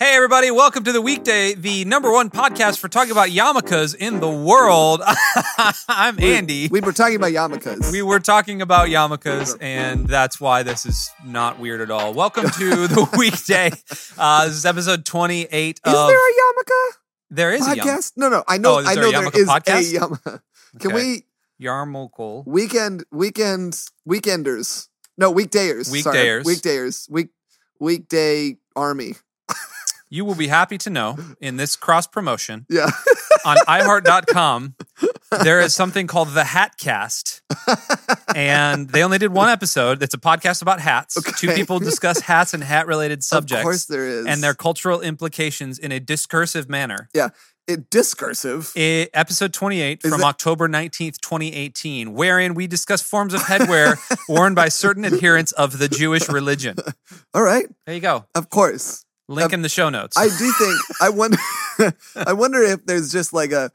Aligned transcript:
Hey, 0.00 0.14
everybody, 0.14 0.50
welcome 0.52 0.84
to 0.84 0.92
the 0.92 1.00
weekday, 1.02 1.54
the 1.54 1.84
number 1.84 2.12
one 2.12 2.30
podcast 2.30 2.78
for 2.78 2.88
talking 2.88 3.10
about 3.10 3.28
yarmulkes 3.28 3.94
in 3.96 4.20
the 4.20 4.30
world. 4.30 5.02
I'm 5.88 6.20
Andy. 6.20 6.68
We 6.68 6.80
were 6.80 6.92
talking 6.92 7.16
about 7.16 7.32
yarmulkes. 7.32 7.90
We 7.90 8.02
were 8.02 8.20
talking 8.20 8.62
about 8.62 8.88
yarmulkes, 8.88 9.56
and 9.60 10.06
that's 10.06 10.40
why 10.40 10.62
this 10.62 10.86
is 10.86 11.10
not 11.24 11.58
weird 11.58 11.80
at 11.80 11.90
all. 11.90 12.14
Welcome 12.14 12.48
to 12.50 12.70
the 12.86 13.08
weekday. 13.18 13.70
Uh, 14.16 14.46
this 14.46 14.56
is 14.56 14.64
episode 14.66 15.04
28 15.04 15.80
is 15.84 15.92
of. 15.94 16.08
there 16.08 16.16
a 16.16 16.32
yarmulke 16.32 16.92
there 17.30 17.52
is 17.52 17.66
a 17.66 17.74
yarmulke. 17.74 18.12
No, 18.16 18.28
no. 18.28 18.44
I 18.48 18.58
know. 18.58 18.74
Oh, 18.76 18.84
I 18.86 18.94
know 18.94 19.10
there 19.10 19.30
is 19.34 19.48
podcast? 19.48 19.94
a 19.94 19.98
yarmulke. 19.98 20.40
Can 20.80 20.92
Okay. 20.92 20.94
we 20.94 21.24
Yarmulke. 21.66 22.46
weekend 22.46 23.04
weekend 23.10 23.74
weekenders? 24.08 24.87
No, 25.18 25.30
weekdayers. 25.30 25.88
sorry. 26.02 26.16
Weekdayers. 26.16 26.44
Weekdayers. 26.46 27.06
Week 27.10 27.28
weekday 27.80 28.56
army. 28.74 29.14
You 30.10 30.24
will 30.24 30.34
be 30.34 30.48
happy 30.48 30.78
to 30.78 30.88
know 30.90 31.18
in 31.38 31.58
this 31.58 31.76
cross 31.76 32.06
promotion 32.06 32.64
Yeah. 32.70 32.88
on 33.44 33.58
iHeart.com, 33.68 34.74
there 35.44 35.60
is 35.60 35.74
something 35.74 36.06
called 36.06 36.28
the 36.32 36.44
Hatcast. 36.44 37.42
And 38.34 38.88
they 38.88 39.02
only 39.04 39.18
did 39.18 39.32
one 39.34 39.50
episode. 39.50 40.02
It's 40.02 40.14
a 40.14 40.18
podcast 40.18 40.62
about 40.62 40.80
hats. 40.80 41.14
Two 41.38 41.52
people 41.52 41.78
discuss 41.78 42.20
hats 42.20 42.54
and 42.54 42.64
hat 42.64 42.86
related 42.86 43.22
subjects 43.22 43.60
Of 43.60 43.64
course 43.64 43.84
there 43.84 44.06
is. 44.08 44.24
and 44.26 44.42
their 44.42 44.54
cultural 44.54 45.02
implications 45.02 45.78
in 45.78 45.92
a 45.92 46.00
discursive 46.00 46.68
manner. 46.70 47.10
yeah. 47.14 47.28
It 47.68 47.90
discursive. 47.90 48.72
I- 48.76 49.08
episode 49.12 49.52
28 49.52 50.00
Is 50.02 50.10
from 50.10 50.22
that- 50.22 50.26
October 50.26 50.68
19th, 50.68 51.20
2018, 51.20 52.14
wherein 52.14 52.54
we 52.54 52.66
discuss 52.66 53.02
forms 53.02 53.34
of 53.34 53.42
headwear 53.42 53.96
worn 54.28 54.54
by 54.54 54.70
certain 54.70 55.04
adherents 55.04 55.52
of 55.52 55.78
the 55.78 55.86
Jewish 55.86 56.28
religion. 56.30 56.76
All 57.34 57.42
right. 57.42 57.66
There 57.84 57.94
you 57.94 58.00
go. 58.00 58.24
Of 58.34 58.48
course. 58.48 59.04
Link 59.28 59.52
in 59.52 59.60
the 59.60 59.68
show 59.68 59.90
notes. 59.90 60.16
I 60.16 60.28
do 60.28 60.50
think 60.52 60.80
I 61.02 61.10
wonder 61.10 61.36
I 62.16 62.32
wonder 62.32 62.62
if 62.62 62.86
there's 62.86 63.12
just 63.12 63.34
like 63.34 63.52
a 63.52 63.70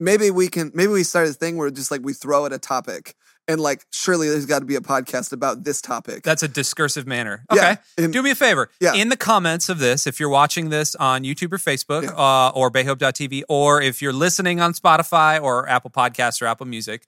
maybe 0.00 0.32
we 0.32 0.48
can 0.48 0.72
maybe 0.74 0.90
we 0.92 1.04
start 1.04 1.28
a 1.28 1.32
thing 1.32 1.56
where 1.56 1.70
just 1.70 1.92
like 1.92 2.00
we 2.02 2.12
throw 2.12 2.44
at 2.46 2.52
a 2.52 2.58
topic 2.58 3.14
and 3.48 3.60
like 3.60 3.84
surely 3.92 4.28
there's 4.28 4.46
got 4.46 4.58
to 4.60 4.64
be 4.64 4.74
a 4.76 4.80
podcast 4.80 5.32
about 5.32 5.64
this 5.64 5.80
topic. 5.80 6.22
That's 6.22 6.42
a 6.42 6.48
discursive 6.48 7.06
manner. 7.06 7.44
Yeah, 7.52 7.72
Okay. 7.72 8.04
and- 8.04 8.12
Do 8.12 8.22
me 8.22 8.30
a 8.30 8.34
favor. 8.34 8.70
Yeah. 8.80 8.94
In 8.94 9.08
the 9.08 9.16
comments 9.16 9.68
of 9.68 9.78
this, 9.78 10.06
if 10.06 10.18
you're 10.18 10.28
watching 10.28 10.68
this 10.70 10.94
on 10.96 11.22
YouTube 11.22 11.52
or 11.52 11.58
Facebook 11.58 12.08
uh, 12.16 12.50
or 12.50 12.70
bayhope.tv, 12.70 13.42
or 13.48 13.80
if 13.80 14.02
you're 14.02 14.12
listening 14.12 14.60
on 14.60 14.72
Spotify 14.74 15.40
or 15.42 15.68
Apple 15.68 15.90
Podcasts 15.90 16.42
or 16.42 16.46
Apple 16.46 16.66
Music, 16.66 17.06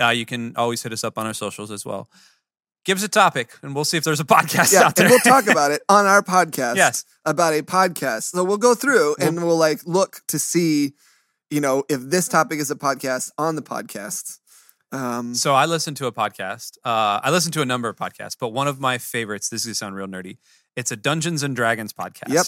uh, 0.00 0.08
you 0.08 0.24
can 0.26 0.54
always 0.56 0.82
hit 0.82 0.92
us 0.92 1.02
up 1.04 1.18
on 1.18 1.26
our 1.26 1.34
socials 1.34 1.70
as 1.70 1.84
well. 1.84 2.08
Give 2.86 2.96
us 2.96 3.04
a 3.04 3.08
topic 3.08 3.50
and 3.62 3.74
we'll 3.74 3.84
see 3.84 3.98
if 3.98 4.04
there's 4.04 4.20
a 4.20 4.24
podcast 4.24 4.72
yeah, 4.72 4.84
out 4.84 4.96
there. 4.96 5.04
and 5.06 5.10
we'll 5.12 5.18
talk 5.20 5.46
about 5.48 5.70
it 5.76 5.82
on 5.88 6.06
our 6.06 6.22
podcast. 6.22 6.76
Yes. 6.76 7.04
about 7.26 7.52
a 7.52 7.62
podcast. 7.62 8.30
So 8.30 8.42
we'll 8.42 8.56
go 8.56 8.74
through 8.74 9.16
and 9.20 9.44
we'll 9.44 9.58
like 9.58 9.80
look 9.84 10.22
to 10.28 10.38
see, 10.38 10.94
you 11.50 11.60
know, 11.60 11.84
if 11.90 12.00
this 12.00 12.26
topic 12.26 12.58
is 12.58 12.70
a 12.70 12.76
podcast 12.76 13.32
on 13.36 13.54
the 13.56 13.60
podcast. 13.62 14.38
Um, 14.92 15.34
so 15.34 15.54
I 15.54 15.66
listened 15.66 15.96
to 15.98 16.06
a 16.06 16.12
podcast. 16.12 16.76
Uh, 16.84 17.20
I 17.22 17.30
listened 17.30 17.54
to 17.54 17.62
a 17.62 17.64
number 17.64 17.88
of 17.88 17.96
podcasts, 17.96 18.36
but 18.38 18.48
one 18.48 18.66
of 18.66 18.80
my 18.80 18.98
favorites, 18.98 19.48
this 19.48 19.60
is 19.62 19.66
going 19.66 19.72
to 19.72 19.74
sound 19.76 19.94
real 19.94 20.06
nerdy. 20.06 20.38
It's 20.76 20.90
a 20.90 20.96
Dungeons 20.96 21.42
and 21.42 21.54
Dragons 21.54 21.92
podcast. 21.92 22.28
Yep. 22.28 22.46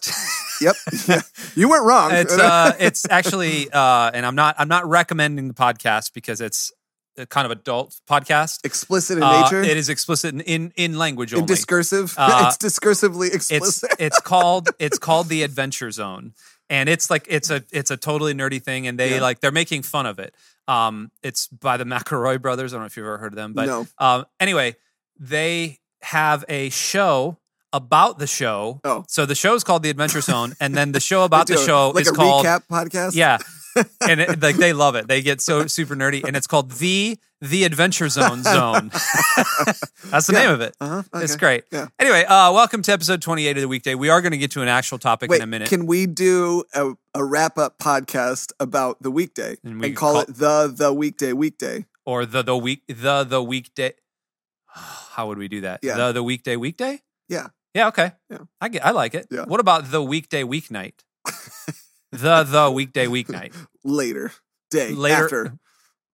yep, 0.61 0.77
yeah. 1.09 1.21
you 1.55 1.69
weren't 1.69 1.85
wrong. 1.85 2.11
it's 2.13 2.37
uh 2.39 2.73
it's 2.79 3.09
actually 3.11 3.69
uh 3.73 4.11
and 4.15 4.25
i'm 4.25 4.37
not 4.37 4.55
i'm 4.59 4.69
not 4.69 4.87
recommending 4.87 5.49
the 5.49 5.55
podcast 5.55 6.13
because 6.15 6.41
it's 6.41 6.71
a 7.19 7.27
kind 7.27 7.45
of 7.45 7.51
adult 7.51 7.99
podcast 8.09 8.65
explicit 8.65 9.17
in 9.19 9.25
Uh, 9.25 9.43
nature. 9.43 9.61
it 9.63 9.77
is 9.77 9.89
explicit 9.89 10.35
in 10.35 10.41
in, 10.43 10.73
in 10.77 10.99
language 10.99 11.35
only 11.35 11.47
discursive. 11.47 12.15
Uh, 12.17 12.45
it's 12.47 12.59
discursively 12.59 13.27
it's 13.27 13.51
explicit. 13.51 13.91
it's 13.99 14.21
called 14.21 14.69
it's 14.79 14.99
called 14.99 15.29
the 15.29 15.43
adventure 15.43 15.91
zone 15.91 16.33
and 16.71 16.89
it's 16.89 17.11
like 17.11 17.27
it's 17.29 17.51
a 17.51 17.65
it's 17.73 17.91
a 17.91 17.97
totally 17.97 18.33
nerdy 18.33 18.63
thing 18.63 18.87
and 18.87 18.99
they 18.99 19.17
Yeah. 19.17 19.21
like 19.21 19.41
they're 19.41 19.51
making 19.51 19.83
fun 19.83 20.07
of 20.07 20.19
it 20.21 20.33
um 20.69 21.11
it's 21.23 21.49
by 21.49 21.77
the 21.77 21.85
mcelroy 21.93 22.41
brothers 22.41 22.73
i 22.73 22.77
don't 22.77 22.83
know 22.83 22.87
if 22.87 22.97
you've 22.97 23.07
ever 23.07 23.19
heard 23.19 23.33
of 23.33 23.37
them 23.37 23.53
but 23.53 23.67
No. 23.67 23.87
um 23.99 24.25
anyway 24.41 24.77
they 25.19 25.79
have 26.03 26.45
a 26.49 26.69
show 26.71 27.39
about 27.73 28.19
the 28.19 28.27
show 28.27 28.81
Oh. 28.85 29.05
so 29.09 29.25
the 29.27 29.35
show 29.35 29.55
is 29.55 29.65
called 29.65 29.83
the 29.83 29.91
adventure 29.91 30.21
zone 30.21 30.55
and 30.61 30.75
then 30.75 30.93
the 30.93 31.01
show 31.01 31.25
about 31.25 31.47
the 31.47 31.57
show 31.57 31.91
like 31.91 32.03
is 32.03 32.09
a 32.09 32.13
called 32.13 32.45
recap 32.45 32.67
podcast. 32.69 33.15
yeah. 33.15 33.39
and 34.07 34.21
it, 34.21 34.43
like 34.43 34.57
they 34.57 34.75
love 34.75 34.97
it. 34.97 35.09
They 35.09 35.23
get 35.23 35.41
so 35.41 35.67
super 35.67 35.97
nerdy, 35.97 36.23
and 36.25 36.37
it's 36.37 36.47
called 36.47 36.73
the 36.73 37.19
the 37.43 37.65
Adventure 37.65 38.09
Zone 38.09 38.43
Zone. 38.45 38.91
That's 40.11 40.27
the 40.29 40.33
Yeah. 40.33 40.39
name 40.45 40.51
of 40.53 40.61
it. 40.61 40.77
Uh-huh. 40.81 41.03
It's 41.21 41.37
great. 41.37 41.65
Yeah. 41.73 41.89
Anyway, 41.99 42.25
uh, 42.25 42.53
welcome 42.53 42.83
to 42.83 42.93
episode 42.93 43.21
twenty 43.21 43.47
eight 43.47 43.57
of 43.57 43.61
the 43.63 43.69
weekday. 43.69 43.95
We 43.97 44.09
are 44.09 44.21
going 44.23 44.31
to 44.33 44.39
get 44.39 44.53
to 44.53 44.63
an 44.63 44.69
actual 44.69 44.99
topic 44.99 45.29
Wait, 45.31 45.37
in 45.39 45.43
a 45.43 45.47
minute. 45.47 45.69
can 45.69 45.87
we 45.87 46.07
do 46.07 46.65
a, 46.73 46.93
a 47.15 47.25
wrap 47.25 47.59
up 47.59 47.79
podcast 47.79 48.53
about 48.61 49.03
the 49.03 49.11
weekday 49.11 49.57
And 49.65 49.85
and, 49.85 49.97
call, 49.97 50.13
call- 50.13 50.23
it 50.23 50.29
the 50.29 50.73
the 50.75 50.93
weekday 50.93 51.33
weekday? 51.33 51.85
or 52.07 52.25
the 52.25 52.43
the 52.43 52.57
week 52.57 52.83
the 52.89 53.25
the 53.25 53.43
weekday. 53.43 53.93
How 54.67 55.27
would 55.29 55.39
we 55.39 55.49
do 55.49 55.63
that? 55.63 55.81
Yeah. 55.83 55.97
The 55.97 56.13
the 56.13 56.23
weekday 56.23 56.57
weekday. 56.57 57.03
Yeah. 57.29 57.49
Yeah. 57.75 57.89
Okay. 57.89 58.13
Yeah. 58.31 58.39
I 58.61 58.69
get. 58.69 58.87
I 58.87 58.93
like 58.93 59.15
it. 59.15 59.27
Yeah. 59.31 59.45
What 59.47 59.61
about 59.61 59.91
the 59.91 60.03
weekday 60.03 60.43
weeknight? 60.45 60.95
the 62.13 62.45
the 62.45 62.71
weekday 62.71 63.07
weeknight 63.07 63.53
Later 63.85 64.33
day 64.71 64.93
later 64.93 65.25
after. 65.25 65.59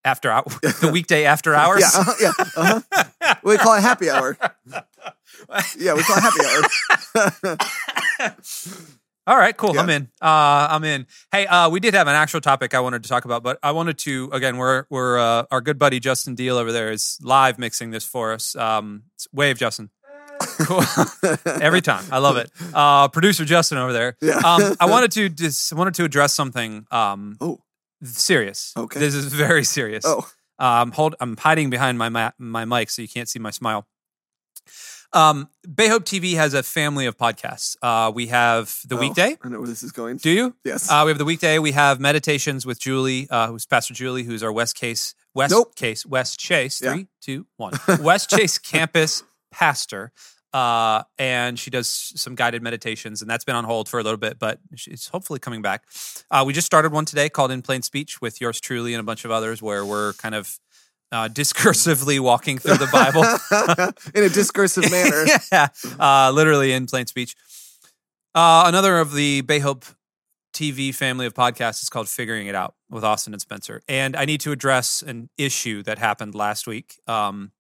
After 0.05 0.31
hour 0.31 0.45
the 0.63 0.91
weekday 0.93 1.25
after 1.25 1.55
hours. 1.55 1.81
Yeah, 1.81 1.91
uh-huh, 2.01 2.15
yeah. 2.21 2.33
Uh-huh. 2.57 3.35
We 3.43 3.57
call 3.59 3.75
it 3.75 3.81
happy 3.83 4.11
hour. 4.11 4.37
Yeah, 5.79 5.95
we 5.95 6.03
call 6.03 6.17
it 6.19 6.23
happy 7.15 7.47
hour. 7.47 7.57
All 9.27 9.37
right, 9.37 9.57
cool. 9.57 9.75
Yeah. 9.75 9.83
I'm 9.83 9.91
in. 9.91 10.03
Uh, 10.23 10.69
I'm 10.71 10.85
in. 10.85 11.07
Hey, 11.31 11.47
uh, 11.47 11.69
we 11.69 11.81
did 11.81 11.93
have 11.95 12.09
an 12.09 12.15
actual 12.15 12.41
topic 12.41 12.73
I 12.75 12.81
wanted 12.81 13.03
to 13.03 13.09
talk 13.09 13.25
about, 13.27 13.43
but 13.43 13.59
I 13.63 13.73
wanted 13.73 13.99
to 13.99 14.31
again. 14.33 14.57
We're 14.57 14.85
we're 14.89 15.19
uh, 15.19 15.45
our 15.51 15.61
good 15.61 15.79
buddy 15.79 16.01
Justin 16.01 16.35
Deal 16.35 16.57
over 16.57 16.73
there 16.73 16.91
is 16.91 17.19
live 17.23 17.59
mixing 17.59 17.91
this 17.91 18.05
for 18.05 18.33
us. 18.33 18.57
Um, 18.57 19.03
wave, 19.33 19.59
Justin. 19.59 19.91
Cool. 20.61 20.83
Every 21.47 21.83
time, 21.83 22.05
I 22.11 22.19
love 22.19 22.37
it. 22.39 22.51
Uh, 22.73 23.09
producer 23.09 23.45
Justin 23.45 23.77
over 23.79 23.93
there. 23.93 24.17
Yeah. 24.23 24.37
Um, 24.39 24.77
I 24.81 24.87
wanted 24.87 25.13
to 25.13 25.29
just 25.29 25.73
wanted 25.75 25.95
to 25.95 26.05
address 26.05 26.33
something. 26.35 26.87
Um, 26.91 27.37
Oh. 27.41 27.61
Serious. 28.03 28.73
Okay. 28.77 29.01
This 29.01 29.15
is 29.15 29.33
very 29.33 29.65
serious. 29.65 30.05
Oh, 30.07 30.29
Um, 30.59 30.93
hold. 30.93 31.15
I'm 31.21 31.37
hiding 31.37 31.71
behind 31.71 31.99
my 31.99 32.09
ma- 32.09 32.33
my 32.39 32.65
mic 32.65 32.91
so 32.91 33.03
you 33.03 33.09
can't 33.09 33.29
see 33.29 33.39
my 33.39 33.51
smile. 33.51 33.87
Um, 35.13 35.49
Bay 35.75 35.89
Hope 35.89 36.05
TV 36.05 36.35
has 36.35 36.53
a 36.53 36.63
family 36.63 37.07
of 37.07 37.17
podcasts. 37.17 37.77
Uh, 37.81 38.13
we 38.15 38.27
have 38.27 38.79
the 38.87 38.97
oh, 38.97 39.01
weekday. 39.01 39.39
I 39.43 39.49
know 39.49 39.59
where 39.59 39.69
this 39.69 39.83
is 39.83 39.91
going. 39.93 40.19
Do 40.19 40.31
you? 40.31 40.55
yes. 40.65 40.91
Uh, 40.91 41.03
we 41.07 41.11
have 41.11 41.19
the 41.19 41.25
weekday. 41.25 41.59
We 41.59 41.73
have 41.73 41.99
meditations 41.99 42.67
with 42.67 42.79
Julie, 42.79 43.27
uh, 43.31 43.47
who's 43.47 43.65
Pastor 43.65 43.95
Julie, 43.95 44.25
who's 44.25 44.43
our 44.43 44.53
West 44.53 44.77
Case 44.77 45.15
West 45.35 45.53
Nope. 45.53 45.75
Case 45.77 46.05
West 46.05 46.39
Chase. 46.39 46.83
Yeah. 46.83 46.93
Three, 46.93 47.07
two, 47.23 47.47
one. 47.57 47.73
West 48.03 48.29
Chase 48.31 48.59
campus 48.59 49.23
pastor. 49.51 50.13
Uh, 50.53 51.03
and 51.19 51.59
she 51.59 51.71
does 51.71 51.89
some 51.89 52.35
guided 52.35 52.63
meditations, 52.63 53.21
and 53.21 53.31
that's 53.31 53.45
been 53.45 53.57
on 53.57 53.65
hold 53.65 53.89
for 53.89 54.01
a 54.01 54.03
little 54.03 54.19
bit, 54.19 54.39
but 54.39 54.59
she's 54.75 55.09
hopefully 55.09 55.39
coming 55.39 55.61
back. 55.61 55.85
Uh, 56.31 56.43
we 56.47 56.53
just 56.53 56.67
started 56.67 56.93
one 56.93 57.05
today 57.05 57.29
called 57.29 57.51
In 57.51 57.61
Plain 57.61 57.83
Speech 57.83 58.21
with 58.21 58.41
yours 58.41 58.61
truly 58.61 58.95
and 58.95 59.01
a 59.01 59.05
bunch 59.05 59.25
of 59.25 59.31
others, 59.31 59.61
where 59.61 59.85
we're 59.85 60.15
kind 60.15 60.35
of 60.35 60.59
uh, 61.13 61.29
discursively 61.33 62.19
walking 62.19 62.59
through 62.59 62.79
the 62.79 62.89
Bible. 62.91 63.25
in 64.15 64.25
a 64.25 64.29
discursive 64.29 64.91
manner. 64.91 65.27
yeah, 65.53 65.69
uh, 65.99 66.31
literally 66.31 66.73
in 66.73 66.87
plain 66.87 67.07
speech. 67.07 67.35
Uh, 68.35 68.65
another 68.67 68.99
of 68.99 69.13
the 69.13 69.43
Bayhope 69.43 69.95
TV 70.55 70.95
family 70.95 71.27
of 71.27 71.35
podcasts 71.35 71.83
is 71.83 71.89
called 71.89 72.09
Figuring 72.09 72.47
It 72.47 72.55
Out 72.55 72.75
with 72.91 73.05
Austin 73.05 73.33
and 73.33 73.41
Spencer. 73.41 73.83
And 73.89 74.17
I 74.17 74.25
need 74.25 74.41
to 74.41 74.53
address 74.53 75.03
an 75.03 75.29
issue 75.39 75.83
that 75.85 75.99
happened 75.99 76.35
last 76.35 76.67
week, 76.67 77.01
um, 77.07 77.53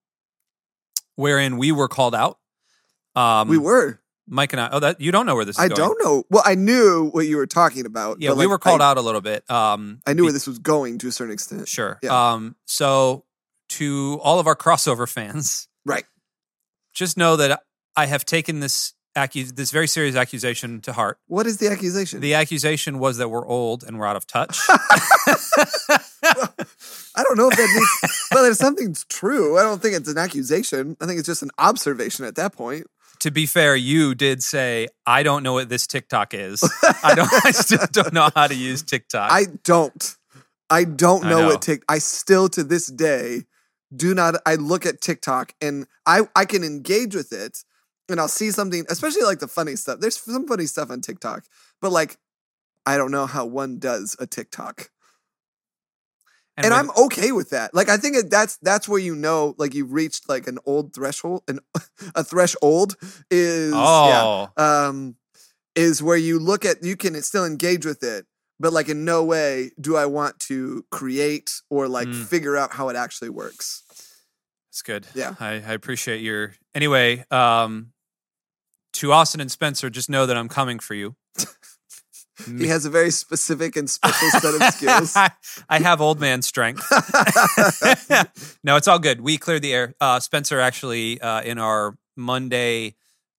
wherein 1.16 1.58
we 1.58 1.70
were 1.70 1.88
called 1.88 2.14
out. 2.14 2.38
Um, 3.18 3.48
we 3.48 3.58
were. 3.58 4.00
Mike 4.30 4.52
and 4.52 4.60
I. 4.60 4.68
Oh, 4.70 4.80
that 4.80 5.00
you 5.00 5.10
don't 5.10 5.24
know 5.26 5.34
where 5.34 5.44
this 5.46 5.56
is 5.56 5.64
I 5.64 5.68
going. 5.68 5.76
don't 5.78 6.04
know. 6.04 6.24
Well, 6.30 6.42
I 6.44 6.54
knew 6.54 7.08
what 7.12 7.26
you 7.26 7.36
were 7.38 7.46
talking 7.46 7.86
about. 7.86 8.20
Yeah, 8.20 8.30
but, 8.30 8.36
we 8.38 8.44
like, 8.44 8.50
were 8.50 8.58
called 8.58 8.80
I, 8.82 8.90
out 8.90 8.98
a 8.98 9.00
little 9.00 9.22
bit. 9.22 9.50
Um, 9.50 10.00
I 10.06 10.12
knew 10.12 10.18
be- 10.18 10.24
where 10.24 10.32
this 10.32 10.46
was 10.46 10.58
going 10.58 10.98
to 10.98 11.08
a 11.08 11.12
certain 11.12 11.32
extent. 11.32 11.66
Sure. 11.68 11.98
Yeah. 12.02 12.32
Um, 12.32 12.54
so 12.66 13.24
to 13.70 14.20
all 14.22 14.38
of 14.38 14.46
our 14.46 14.56
crossover 14.56 15.08
fans, 15.08 15.68
Right. 15.86 16.04
just 16.92 17.16
know 17.16 17.36
that 17.36 17.62
I 17.96 18.06
have 18.06 18.24
taken 18.26 18.60
this 18.60 18.92
accu- 19.16 19.54
this 19.56 19.70
very 19.70 19.88
serious 19.88 20.14
accusation 20.14 20.80
to 20.82 20.92
heart. 20.92 21.18
What 21.26 21.46
is 21.46 21.56
the 21.56 21.68
accusation? 21.68 22.20
The 22.20 22.34
accusation 22.34 22.98
was 22.98 23.16
that 23.16 23.30
we're 23.30 23.46
old 23.46 23.82
and 23.82 23.98
we're 23.98 24.06
out 24.06 24.16
of 24.16 24.26
touch. 24.26 24.60
I 27.16 27.22
don't 27.24 27.36
know 27.36 27.48
if 27.48 27.56
that 27.56 27.70
means. 27.74 27.88
well, 28.32 28.44
if 28.44 28.56
something's 28.56 29.04
true, 29.04 29.58
I 29.58 29.62
don't 29.62 29.80
think 29.82 29.94
it's 29.96 30.08
an 30.08 30.18
accusation. 30.18 30.96
I 31.00 31.06
think 31.06 31.18
it's 31.18 31.26
just 31.26 31.42
an 31.42 31.50
observation 31.58 32.24
at 32.24 32.34
that 32.36 32.52
point. 32.52 32.86
To 33.20 33.30
be 33.30 33.46
fair, 33.46 33.76
you 33.76 34.14
did 34.14 34.42
say 34.42 34.88
I 35.06 35.22
don't 35.22 35.42
know 35.42 35.54
what 35.54 35.68
this 35.68 35.86
TikTok 35.86 36.34
is. 36.34 36.62
I 37.02 37.14
don't. 37.14 37.30
I 37.44 37.50
still 37.50 37.86
don't 37.92 38.12
know 38.12 38.30
how 38.34 38.46
to 38.46 38.54
use 38.54 38.82
TikTok. 38.82 39.30
I 39.30 39.46
don't. 39.64 40.16
I 40.70 40.84
don't 40.84 41.24
I 41.24 41.30
know, 41.30 41.40
know. 41.40 41.46
what 41.48 41.62
Tik. 41.62 41.82
I 41.88 41.98
still 41.98 42.48
to 42.50 42.64
this 42.64 42.86
day 42.86 43.44
do 43.94 44.14
not. 44.14 44.36
I 44.46 44.56
look 44.56 44.86
at 44.86 45.00
TikTok 45.00 45.54
and 45.60 45.86
I 46.06 46.22
I 46.36 46.44
can 46.44 46.62
engage 46.64 47.14
with 47.14 47.32
it, 47.32 47.64
and 48.08 48.20
I'll 48.20 48.28
see 48.28 48.50
something, 48.50 48.84
especially 48.88 49.22
like 49.22 49.38
the 49.38 49.48
funny 49.48 49.76
stuff. 49.76 50.00
There's 50.00 50.20
some 50.20 50.46
funny 50.46 50.66
stuff 50.66 50.90
on 50.90 51.00
TikTok, 51.00 51.44
but 51.80 51.92
like 51.92 52.18
I 52.86 52.96
don't 52.96 53.10
know 53.10 53.26
how 53.26 53.46
one 53.46 53.78
does 53.78 54.16
a 54.18 54.26
TikTok. 54.26 54.90
And, 56.64 56.72
when- 56.72 56.80
I'm 56.80 56.90
okay 57.06 57.32
with 57.32 57.50
that. 57.50 57.74
Like 57.74 57.88
I 57.88 57.96
think 57.96 58.30
that's 58.30 58.56
that's 58.62 58.88
where 58.88 58.98
you 59.00 59.14
know 59.14 59.54
like 59.58 59.74
you've 59.74 59.92
reached 59.92 60.28
like 60.28 60.46
an 60.46 60.58
old 60.66 60.94
threshold 60.94 61.42
and 61.48 61.60
a 62.14 62.22
threshold 62.24 62.96
is 63.30 63.72
yeah, 63.72 64.22
oh, 64.24 64.48
um 64.56 65.16
is 65.74 66.02
where 66.02 66.16
you 66.16 66.38
look 66.38 66.64
at 66.64 66.82
you 66.82 66.96
can 66.96 67.20
still 67.22 67.44
engage 67.46 67.86
with 67.86 68.02
it, 68.02 68.26
but 68.58 68.72
like 68.72 68.88
in 68.88 69.04
no 69.04 69.22
way 69.24 69.70
do 69.80 69.96
I 69.96 70.06
want 70.06 70.40
to 70.40 70.84
create 70.90 71.60
or 71.70 71.86
like 71.88 72.08
Mm. 72.08 72.24
figure 72.26 72.56
out 72.56 72.72
how 72.72 72.88
it 72.88 72.96
actually 72.96 73.30
works. 73.30 73.82
it's 74.70 74.82
good. 74.82 75.06
Yeah. 75.14 75.34
I, 75.40 75.52
I 75.54 75.72
appreciate 75.72 76.20
your. 76.22 76.54
Anyway, 76.74 77.24
um, 77.30 77.92
to 78.94 79.12
Austin 79.12 79.40
and 79.40 79.50
Spencer, 79.50 79.90
just 79.90 80.08
know 80.10 80.26
that 80.26 80.36
I'm 80.36 80.48
coming 80.48 80.78
for 80.80 80.94
you. 80.94 81.14
He 82.46 82.68
has 82.68 82.84
a 82.84 82.90
very 82.90 83.10
specific 83.10 83.76
and 83.76 83.88
special 83.88 84.28
set 84.30 84.54
of 84.54 84.62
skills. 84.74 85.16
I 85.68 85.80
have 85.80 86.00
old 86.00 86.20
man 86.20 86.42
strength. 86.42 86.86
no, 88.64 88.76
it's 88.76 88.88
all 88.88 88.98
good. 88.98 89.20
We 89.20 89.38
cleared 89.38 89.62
the 89.62 89.72
air. 89.72 89.94
Uh, 90.00 90.20
Spencer 90.20 90.60
actually 90.60 91.20
uh, 91.20 91.42
in 91.42 91.58
our 91.58 91.96
Monday 92.16 92.94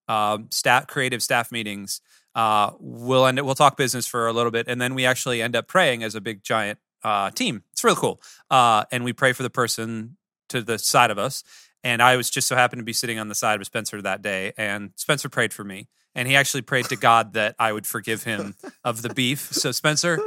um, 0.07 0.48
staff 0.51 0.88
creative 0.88 1.24
staff 1.24 1.51
meetings. 1.51 2.01
Uh, 2.36 2.72
we'll 2.80 3.25
end 3.25 3.38
it. 3.38 3.46
We'll 3.46 3.56
talk 3.56 3.78
business 3.78 4.07
for 4.07 4.28
a 4.28 4.34
little 4.34 4.51
bit, 4.51 4.68
and 4.68 4.81
then 4.81 4.96
we 4.96 5.06
actually 5.06 5.42
end 5.42 5.56
up 5.56 5.68
praying 5.68 6.04
as 6.04 6.16
a 6.16 6.22
big 6.22 6.44
giant 6.44 6.80
uh, 7.04 7.31
team. 7.31 7.63
It's 7.72 7.84
really 7.84 7.98
cool. 7.98 8.22
Uh, 8.50 8.86
and 8.92 9.04
we 9.04 9.13
pray 9.13 9.34
for 9.34 9.44
the 9.44 9.50
person 9.50 10.18
to 10.50 10.62
the 10.62 10.78
side 10.78 11.12
of 11.12 11.18
us. 11.18 11.44
And 11.84 12.02
I 12.02 12.18
was 12.18 12.30
just 12.30 12.48
so 12.48 12.56
happened 12.56 12.81
to 12.81 12.86
be 12.86 12.94
sitting 12.94 13.19
on 13.19 13.30
the 13.30 13.36
side 13.36 13.62
of 13.62 13.66
Spencer 13.66 14.02
that 14.02 14.22
day, 14.22 14.54
and 14.57 14.92
Spencer 14.95 15.30
prayed 15.30 15.54
for 15.54 15.63
me. 15.63 15.88
And 16.19 16.27
he 16.27 16.36
actually 16.36 16.63
prayed 16.63 16.83
to 16.89 16.98
God 16.98 17.31
that 17.36 17.56
I 17.57 17.71
would 17.71 17.88
forgive 17.88 18.24
him 18.24 18.56
of 18.83 19.01
the 19.04 19.13
beef. 19.13 19.54
So 19.54 19.71
Spencer, 19.71 20.19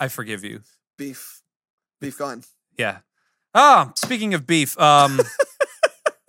I 0.00 0.08
forgive 0.08 0.44
you. 0.44 0.60
Beef. 0.96 1.42
Beef 2.00 2.16
gone. 2.16 2.42
Yeah. 2.78 2.98
Ah, 3.54 3.92
speaking 3.94 4.32
of 4.32 4.46
beef, 4.46 4.78
um, 4.80 5.20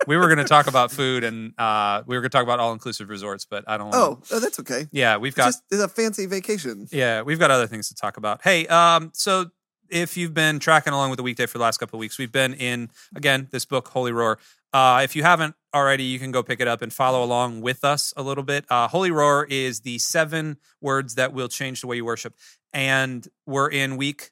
we 0.06 0.18
were 0.18 0.26
going 0.26 0.38
to 0.38 0.44
talk 0.44 0.66
about 0.66 0.90
food 0.90 1.24
and 1.24 1.52
uh, 1.58 2.02
we 2.06 2.16
were 2.16 2.20
going 2.20 2.30
to 2.30 2.36
talk 2.36 2.42
about 2.42 2.60
all 2.60 2.74
inclusive 2.74 3.08
resorts, 3.08 3.46
but 3.46 3.64
I 3.66 3.78
don't. 3.78 3.88
Wanna, 3.90 4.02
Oh, 4.02 4.20
oh, 4.30 4.40
that's 4.40 4.60
okay. 4.60 4.86
yeah, 4.92 5.16
we've 5.16 5.30
It's 5.30 5.36
got 5.36 5.46
just 5.46 5.62
it's 5.70 5.80
a 5.82 5.88
fancy 5.88 6.26
vacation. 6.26 6.86
yeah, 6.90 7.22
we've 7.22 7.38
got 7.38 7.50
other 7.50 7.66
things 7.66 7.88
to 7.88 7.94
talk 7.94 8.18
about. 8.18 8.42
Hey, 8.42 8.66
um, 8.66 9.10
so 9.14 9.46
if 9.88 10.18
you've 10.18 10.34
been 10.34 10.58
tracking 10.58 10.92
along 10.92 11.08
with 11.10 11.16
the 11.16 11.22
weekday 11.22 11.46
for 11.46 11.56
the 11.56 11.64
last 11.64 11.78
couple 11.78 11.96
of 11.96 12.00
weeks, 12.00 12.18
we've 12.18 12.32
been 12.32 12.52
in 12.52 12.90
again 13.16 13.48
this 13.52 13.64
book, 13.64 13.88
Holy 13.88 14.12
Roar. 14.12 14.38
Uh, 14.72 15.00
if 15.02 15.16
you 15.16 15.22
haven't 15.22 15.54
already, 15.74 16.04
you 16.04 16.18
can 16.18 16.32
go 16.32 16.42
pick 16.42 16.60
it 16.60 16.68
up 16.68 16.82
and 16.82 16.92
follow 16.92 17.22
along 17.22 17.60
with 17.60 17.84
us 17.84 18.12
a 18.16 18.22
little 18.22 18.44
bit. 18.44 18.64
Uh, 18.70 18.88
Holy 18.88 19.10
Roar 19.10 19.46
is 19.48 19.80
the 19.80 19.98
seven 19.98 20.56
words 20.80 21.14
that 21.16 21.32
will 21.32 21.48
change 21.48 21.80
the 21.80 21.86
way 21.86 21.96
you 21.96 22.04
worship, 22.04 22.34
and 22.72 23.26
we're 23.46 23.68
in 23.70 23.96
week 23.96 24.30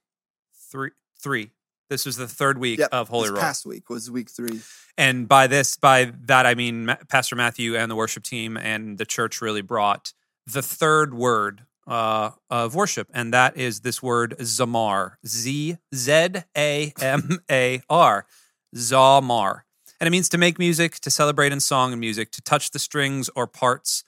three. 0.70 0.90
Three. 1.18 1.50
This 1.88 2.04
was 2.04 2.16
the 2.16 2.28
third 2.28 2.58
week 2.58 2.78
Yep, 2.78 2.88
of 2.92 3.08
Holy 3.08 3.24
this 3.24 3.32
Roar. 3.32 3.40
past 3.40 3.64
week 3.66 3.88
was 3.88 4.10
week 4.10 4.28
three. 4.30 4.60
And 4.98 5.26
by 5.28 5.46
this, 5.46 5.76
by 5.76 6.12
that, 6.26 6.46
I 6.46 6.54
mean 6.54 6.94
Pastor 7.08 7.36
Matthew 7.36 7.76
and 7.76 7.90
the 7.90 7.96
worship 7.96 8.22
team 8.22 8.56
and 8.56 8.98
the 8.98 9.06
church 9.06 9.40
really 9.40 9.62
brought 9.62 10.12
the 10.46 10.62
third 10.62 11.14
word 11.14 11.62
uh, 11.86 12.30
of 12.50 12.74
worship, 12.74 13.08
and 13.14 13.32
that 13.32 13.56
is 13.56 13.80
this 13.80 14.02
word 14.02 14.36
zamar, 14.40 15.12
Z 15.26 15.76
Z 15.94 16.28
A 16.56 16.92
M 17.00 17.38
A 17.50 17.80
R, 17.88 18.26
zamar, 18.74 19.62
and 20.00 20.06
it 20.06 20.10
means 20.10 20.28
to 20.31 20.38
make 20.38 20.58
music, 20.58 21.00
to 21.00 21.10
celebrate 21.10 21.52
in 21.52 21.60
song 21.60 21.93
and 21.93 22.00
music, 22.00 22.31
to 22.32 22.43
touch 22.43 22.70
the 22.70 22.78
strings 22.78 23.31
or 23.34 23.46
parts 23.46 24.04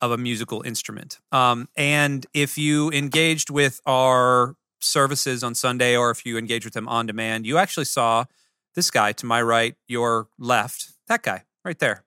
of 0.00 0.10
a 0.10 0.18
musical 0.18 0.62
instrument. 0.62 1.18
Um, 1.32 1.68
and 1.76 2.26
if 2.32 2.56
you 2.56 2.90
engaged 2.90 3.50
with 3.50 3.80
our 3.86 4.56
services 4.80 5.44
on 5.44 5.54
Sunday, 5.54 5.96
or 5.96 6.10
if 6.10 6.24
you 6.24 6.38
engage 6.38 6.64
with 6.64 6.74
them 6.74 6.88
on 6.88 7.06
demand, 7.06 7.46
you 7.46 7.58
actually 7.58 7.84
saw 7.84 8.24
this 8.74 8.90
guy 8.90 9.12
to 9.12 9.26
my 9.26 9.42
right, 9.42 9.74
your 9.88 10.28
left, 10.38 10.92
that 11.08 11.22
guy 11.22 11.44
right 11.64 11.78
there. 11.78 12.04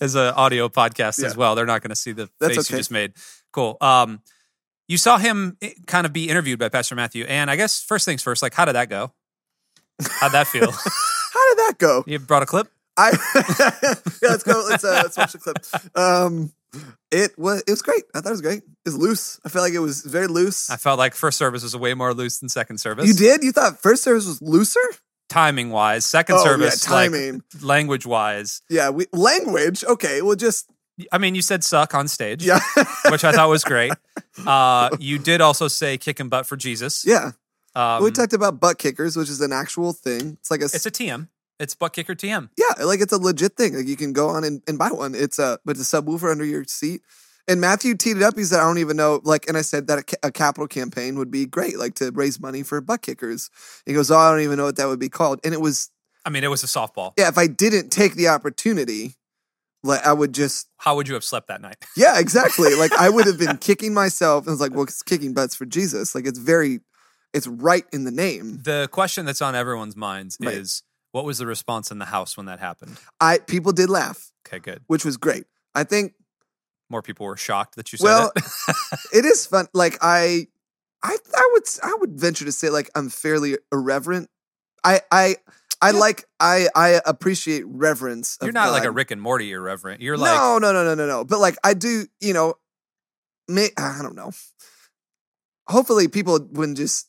As 0.00 0.14
an 0.14 0.34
audio 0.34 0.68
podcast 0.68 1.22
as 1.22 1.36
well, 1.36 1.54
they're 1.54 1.66
not 1.66 1.82
going 1.82 1.90
to 1.90 1.96
see 1.96 2.12
the 2.12 2.30
That's 2.40 2.56
face 2.56 2.70
you 2.70 2.76
just 2.78 2.90
made. 2.90 3.12
Cool. 3.52 3.76
Um, 3.80 4.22
you 4.88 4.96
saw 4.96 5.18
him 5.18 5.56
eh, 5.60 5.72
kind 5.86 6.06
of 6.06 6.12
be 6.12 6.28
interviewed 6.28 6.58
by 6.58 6.68
Pastor 6.68 6.94
Matthew, 6.94 7.24
and 7.26 7.50
I 7.50 7.56
guess 7.56 7.82
first 7.82 8.04
things 8.04 8.22
first, 8.22 8.42
like 8.42 8.54
how 8.54 8.64
did 8.64 8.74
that 8.74 8.88
go? 8.88 9.12
How'd 10.02 10.32
that 10.32 10.46
feel? 10.46 10.72
That 11.66 11.74
go? 11.78 12.04
you 12.06 12.18
brought 12.18 12.42
a 12.42 12.46
clip. 12.46 12.68
I 12.96 13.10
yeah, 14.22 14.28
let's 14.30 14.42
go. 14.42 14.64
Let's 14.68 14.84
uh, 14.84 15.00
let's 15.02 15.16
watch 15.16 15.32
the 15.32 15.38
clip. 15.38 15.56
Um, 15.94 16.52
it 17.10 17.38
was 17.38 17.62
it 17.66 17.70
was 17.70 17.82
great. 17.82 18.02
I 18.14 18.20
thought 18.20 18.28
it 18.28 18.32
was 18.32 18.40
great. 18.42 18.58
It 18.62 18.68
was 18.86 18.96
loose. 18.96 19.40
I 19.44 19.48
felt 19.48 19.62
like 19.64 19.72
it 19.74 19.78
was 19.78 20.02
very 20.02 20.26
loose. 20.26 20.68
I 20.70 20.76
felt 20.76 20.98
like 20.98 21.14
first 21.14 21.38
service 21.38 21.62
was 21.62 21.76
way 21.76 21.94
more 21.94 22.12
loose 22.14 22.38
than 22.38 22.48
second 22.48 22.78
service. 22.78 23.06
You 23.06 23.14
did? 23.14 23.42
You 23.42 23.52
thought 23.52 23.78
first 23.80 24.02
service 24.02 24.26
was 24.26 24.40
looser? 24.42 24.80
timing 25.28 25.70
wise, 25.70 26.04
second 26.04 26.34
Oh, 26.34 26.38
yeah, 26.38 26.44
service, 26.44 26.80
timing. 26.80 27.34
like 27.54 27.62
language 27.62 28.04
wise. 28.04 28.62
Yeah, 28.68 28.90
we 28.90 29.06
language. 29.12 29.84
Okay, 29.84 30.22
well, 30.22 30.34
just 30.34 30.68
I 31.12 31.18
mean, 31.18 31.34
you 31.36 31.42
said 31.42 31.62
suck 31.62 31.94
on 31.94 32.08
stage, 32.08 32.44
yeah, 32.44 32.58
which 33.10 33.22
I 33.24 33.32
thought 33.32 33.48
was 33.48 33.64
great. 33.64 33.92
Uh, 34.46 34.88
you 34.98 35.18
did 35.18 35.40
also 35.40 35.68
say 35.68 35.98
kick 35.98 36.18
and 36.20 36.30
butt 36.30 36.46
for 36.46 36.56
Jesus. 36.56 37.04
yeah. 37.06 37.32
Um, 37.74 38.02
we 38.02 38.10
talked 38.10 38.32
about 38.32 38.58
butt 38.60 38.78
kickers, 38.78 39.16
which 39.16 39.28
is 39.28 39.40
an 39.40 39.52
actual 39.52 39.92
thing. 39.92 40.38
It's 40.40 40.50
like 40.50 40.60
a, 40.60 40.64
it's 40.64 40.86
a 40.86 40.90
TM. 40.90 41.28
It's 41.60 41.74
butt 41.76 41.92
kicker 41.92 42.14
TM. 42.16 42.48
yeah, 42.56 42.84
like 42.84 43.00
it's 43.00 43.12
a 43.12 43.18
legit 43.18 43.56
thing. 43.56 43.76
Like 43.76 43.86
you 43.86 43.96
can 43.96 44.12
go 44.12 44.28
on 44.30 44.42
and, 44.44 44.62
and 44.66 44.78
buy 44.78 44.88
one. 44.88 45.14
It's 45.14 45.38
a 45.38 45.58
but 45.64 45.76
it's 45.76 45.92
a 45.92 46.02
subwoofer 46.02 46.30
under 46.32 46.44
your 46.44 46.64
seat. 46.64 47.02
And 47.48 47.60
Matthew 47.60 47.94
teed 47.96 48.16
it 48.16 48.22
up. 48.22 48.36
He 48.36 48.44
said, 48.44 48.60
"I 48.60 48.64
don't 48.64 48.78
even 48.78 48.96
know." 48.96 49.20
Like, 49.24 49.46
and 49.48 49.56
I 49.56 49.62
said 49.62 49.86
that 49.88 49.98
a, 49.98 50.02
ca- 50.02 50.16
a 50.22 50.30
capital 50.32 50.66
campaign 50.68 51.16
would 51.18 51.30
be 51.30 51.46
great, 51.46 51.78
like 51.78 51.94
to 51.96 52.10
raise 52.12 52.40
money 52.40 52.62
for 52.62 52.80
butt 52.80 53.02
kickers. 53.02 53.50
He 53.86 53.92
goes, 53.92 54.10
"Oh, 54.10 54.16
I 54.16 54.30
don't 54.30 54.40
even 54.40 54.56
know 54.56 54.64
what 54.66 54.76
that 54.76 54.86
would 54.88 54.98
be 55.00 55.08
called." 55.08 55.40
And 55.44 55.52
it 55.54 55.60
was 55.60 55.90
I 56.24 56.30
mean, 56.30 56.44
it 56.44 56.48
was 56.48 56.62
a 56.62 56.66
softball. 56.66 57.12
yeah. 57.18 57.28
If 57.28 57.38
I 57.38 57.46
didn't 57.46 57.90
take 57.90 58.14
the 58.14 58.28
opportunity, 58.28 59.16
like 59.82 60.06
I 60.06 60.12
would 60.12 60.32
just 60.34 60.68
How 60.78 60.94
would 60.96 61.08
you 61.08 61.14
have 61.14 61.24
slept 61.24 61.48
that 61.48 61.60
night? 61.60 61.76
yeah, 61.96 62.18
exactly. 62.20 62.74
like 62.74 62.92
I 62.92 63.08
would 63.10 63.26
have 63.26 63.38
been 63.38 63.56
kicking 63.60 63.94
myself. 63.94 64.44
And 64.44 64.50
I 64.50 64.52
was 64.52 64.60
like, 64.60 64.72
well, 64.72 64.84
it's 64.84 65.02
kicking 65.02 65.32
butts 65.34 65.54
for 65.54 65.64
Jesus. 65.66 66.14
Like 66.14 66.26
it's 66.26 66.38
very, 66.38 66.80
it's 67.34 67.46
right 67.46 67.84
in 67.92 68.04
the 68.04 68.10
name. 68.10 68.60
The 68.62 68.88
question 68.92 69.24
that's 69.24 69.42
on 69.42 69.54
everyone's 69.54 69.96
minds 69.96 70.36
Right. 70.40 70.54
is 70.54 70.82
what 71.12 71.24
was 71.24 71.38
the 71.38 71.46
response 71.46 71.90
in 71.90 71.98
the 71.98 72.06
house 72.06 72.36
when 72.36 72.46
that 72.46 72.58
happened? 72.60 72.96
I 73.20 73.38
people 73.38 73.72
did 73.72 73.90
laugh, 73.90 74.30
Okay, 74.46 74.58
good. 74.58 74.82
which 74.86 75.04
was 75.04 75.16
great. 75.16 75.44
I 75.74 75.84
think 75.84 76.14
More 76.88 77.02
people 77.02 77.26
were 77.26 77.36
shocked 77.36 77.76
that 77.76 77.92
you 77.92 77.98
said 77.98 78.04
Well, 78.04 78.32
it. 78.36 78.44
it 79.12 79.24
is 79.24 79.46
fun. 79.46 79.66
Like 79.74 79.98
I, 80.00 80.46
I, 81.02 81.16
I 81.36 81.48
would, 81.52 81.62
I 81.82 81.96
would 82.00 82.18
venture 82.20 82.44
to 82.44 82.52
say 82.52 82.70
like 82.70 82.90
I'm 82.94 83.08
fairly 83.08 83.56
irreverent. 83.72 84.28
I, 84.84 85.00
I, 85.10 85.36
I 85.82 85.90
Yeah. 85.92 85.98
like, 85.98 86.24
I, 86.38 86.68
I 86.74 87.00
appreciate 87.06 87.64
reverence. 87.66 88.36
of 88.40 88.46
You're 88.46 88.52
not 88.52 88.72
like 88.72 88.84
a 88.84 88.90
Rick 88.90 89.10
and 89.10 89.20
Morty 89.20 89.50
irreverent. 89.52 90.00
You're 90.02 90.16
like 90.16 90.36
no, 90.38 90.58
no, 90.58 90.72
no, 90.72 90.84
no, 90.84 90.94
no, 90.94 91.06
no. 91.06 91.24
But 91.24 91.38
like 91.40 91.56
I 91.64 91.74
do, 91.74 92.06
you 92.20 92.32
know, 92.34 92.54
may, 93.48 93.70
I 93.78 93.98
don't 94.02 94.14
know. 94.14 94.32
Hopefully, 95.68 96.08
people 96.08 96.38
wouldn't 96.52 96.78
just 96.78 97.08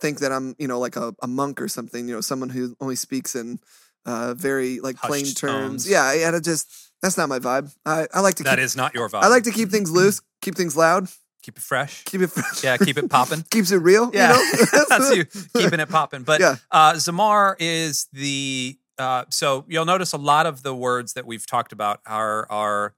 think 0.00 0.20
that 0.20 0.32
I'm, 0.32 0.54
you 0.58 0.68
know, 0.68 0.78
like 0.78 0.96
a, 0.96 1.14
a 1.22 1.26
monk 1.26 1.60
or 1.60 1.68
something. 1.68 2.08
You 2.08 2.14
know, 2.16 2.20
someone 2.20 2.48
who 2.50 2.76
only 2.80 2.96
speaks 2.96 3.34
in 3.34 3.58
uh, 4.06 4.34
very 4.34 4.80
like 4.80 4.96
plain 4.96 5.24
terms. 5.24 5.40
tones. 5.84 5.90
Yeah, 5.90 6.12
yeah. 6.12 6.30
That 6.30 6.44
just 6.44 6.68
that's 7.02 7.16
not 7.16 7.28
my 7.28 7.38
vibe. 7.38 7.74
I, 7.86 8.06
I 8.12 8.20
like 8.20 8.34
to 8.36 8.42
that 8.44 8.56
keep. 8.56 8.64
is 8.64 8.76
not 8.76 8.94
your 8.94 9.08
vibe. 9.08 9.22
I 9.22 9.28
like 9.28 9.44
to 9.44 9.50
keep 9.52 9.70
things 9.70 9.90
loose, 9.90 10.20
keep 10.42 10.54
things 10.56 10.76
loud, 10.76 11.08
keep 11.42 11.56
it 11.56 11.62
fresh. 11.62 12.04
keep 12.04 12.20
it 12.20 12.28
fresh. 12.28 12.62
Yeah, 12.64 12.76
keep 12.76 12.98
it 12.98 13.08
popping. 13.10 13.44
keeps 13.50 13.70
it 13.72 13.78
real. 13.78 14.10
Yeah, 14.12 14.32
you 14.38 14.58
know? 14.72 14.84
that's 14.88 15.14
you 15.16 15.24
keeping 15.56 15.80
it 15.80 15.88
popping. 15.88 16.22
But 16.22 16.40
Yeah. 16.40 16.56
uh, 16.70 16.92
Zamar 16.94 17.56
is 17.58 18.06
the 18.12 18.78
uh, 18.98 19.24
so 19.30 19.64
you'll 19.68 19.84
notice 19.84 20.12
a 20.12 20.18
lot 20.18 20.46
of 20.46 20.62
the 20.62 20.74
words 20.74 21.14
that 21.14 21.26
we've 21.26 21.46
talked 21.46 21.72
about 21.72 22.00
are 22.06 22.46
are 22.50 22.94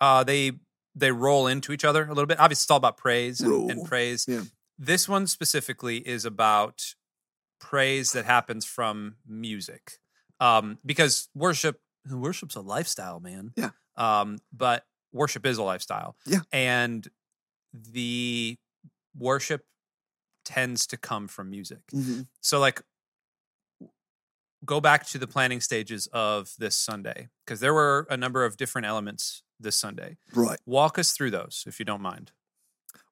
uh, 0.00 0.24
they 0.24 0.52
they 0.94 1.10
roll 1.10 1.46
into 1.46 1.72
each 1.72 1.84
other 1.84 2.04
a 2.04 2.08
little 2.08 2.26
bit. 2.26 2.38
Obviously, 2.38 2.64
it's 2.64 2.70
all 2.70 2.76
about 2.76 2.96
praise 2.96 3.40
and, 3.40 3.70
and 3.70 3.84
praise. 3.84 4.26
Yeah. 4.28 4.42
This 4.78 5.08
one 5.08 5.26
specifically 5.26 5.98
is 5.98 6.24
about 6.24 6.94
praise 7.60 8.12
that 8.12 8.24
happens 8.24 8.64
from 8.64 9.16
music, 9.26 9.98
um, 10.40 10.78
because 10.84 11.28
worship 11.34 11.80
worship's 12.10 12.56
a 12.56 12.60
lifestyle, 12.60 13.20
man. 13.20 13.52
Yeah. 13.56 13.70
Um, 13.96 14.38
but 14.52 14.84
worship 15.12 15.46
is 15.46 15.56
a 15.58 15.62
lifestyle. 15.62 16.16
Yeah. 16.26 16.40
And 16.52 17.08
the 17.72 18.56
worship 19.16 19.64
tends 20.44 20.86
to 20.88 20.96
come 20.96 21.28
from 21.28 21.50
music. 21.50 21.80
Mhm. 21.92 22.28
So 22.40 22.58
like 22.58 22.82
go 24.64 24.80
back 24.80 25.06
to 25.06 25.18
the 25.18 25.26
planning 25.26 25.60
stages 25.60 26.06
of 26.12 26.52
this 26.58 26.76
Sunday 26.76 27.28
because 27.44 27.60
there 27.60 27.74
were 27.74 28.06
a 28.10 28.16
number 28.16 28.44
of 28.44 28.56
different 28.56 28.86
elements 28.86 29.42
this 29.60 29.76
Sunday. 29.76 30.16
Right. 30.34 30.58
Walk 30.66 30.98
us 30.98 31.12
through 31.12 31.30
those 31.30 31.64
if 31.66 31.78
you 31.78 31.84
don't 31.84 32.00
mind. 32.02 32.32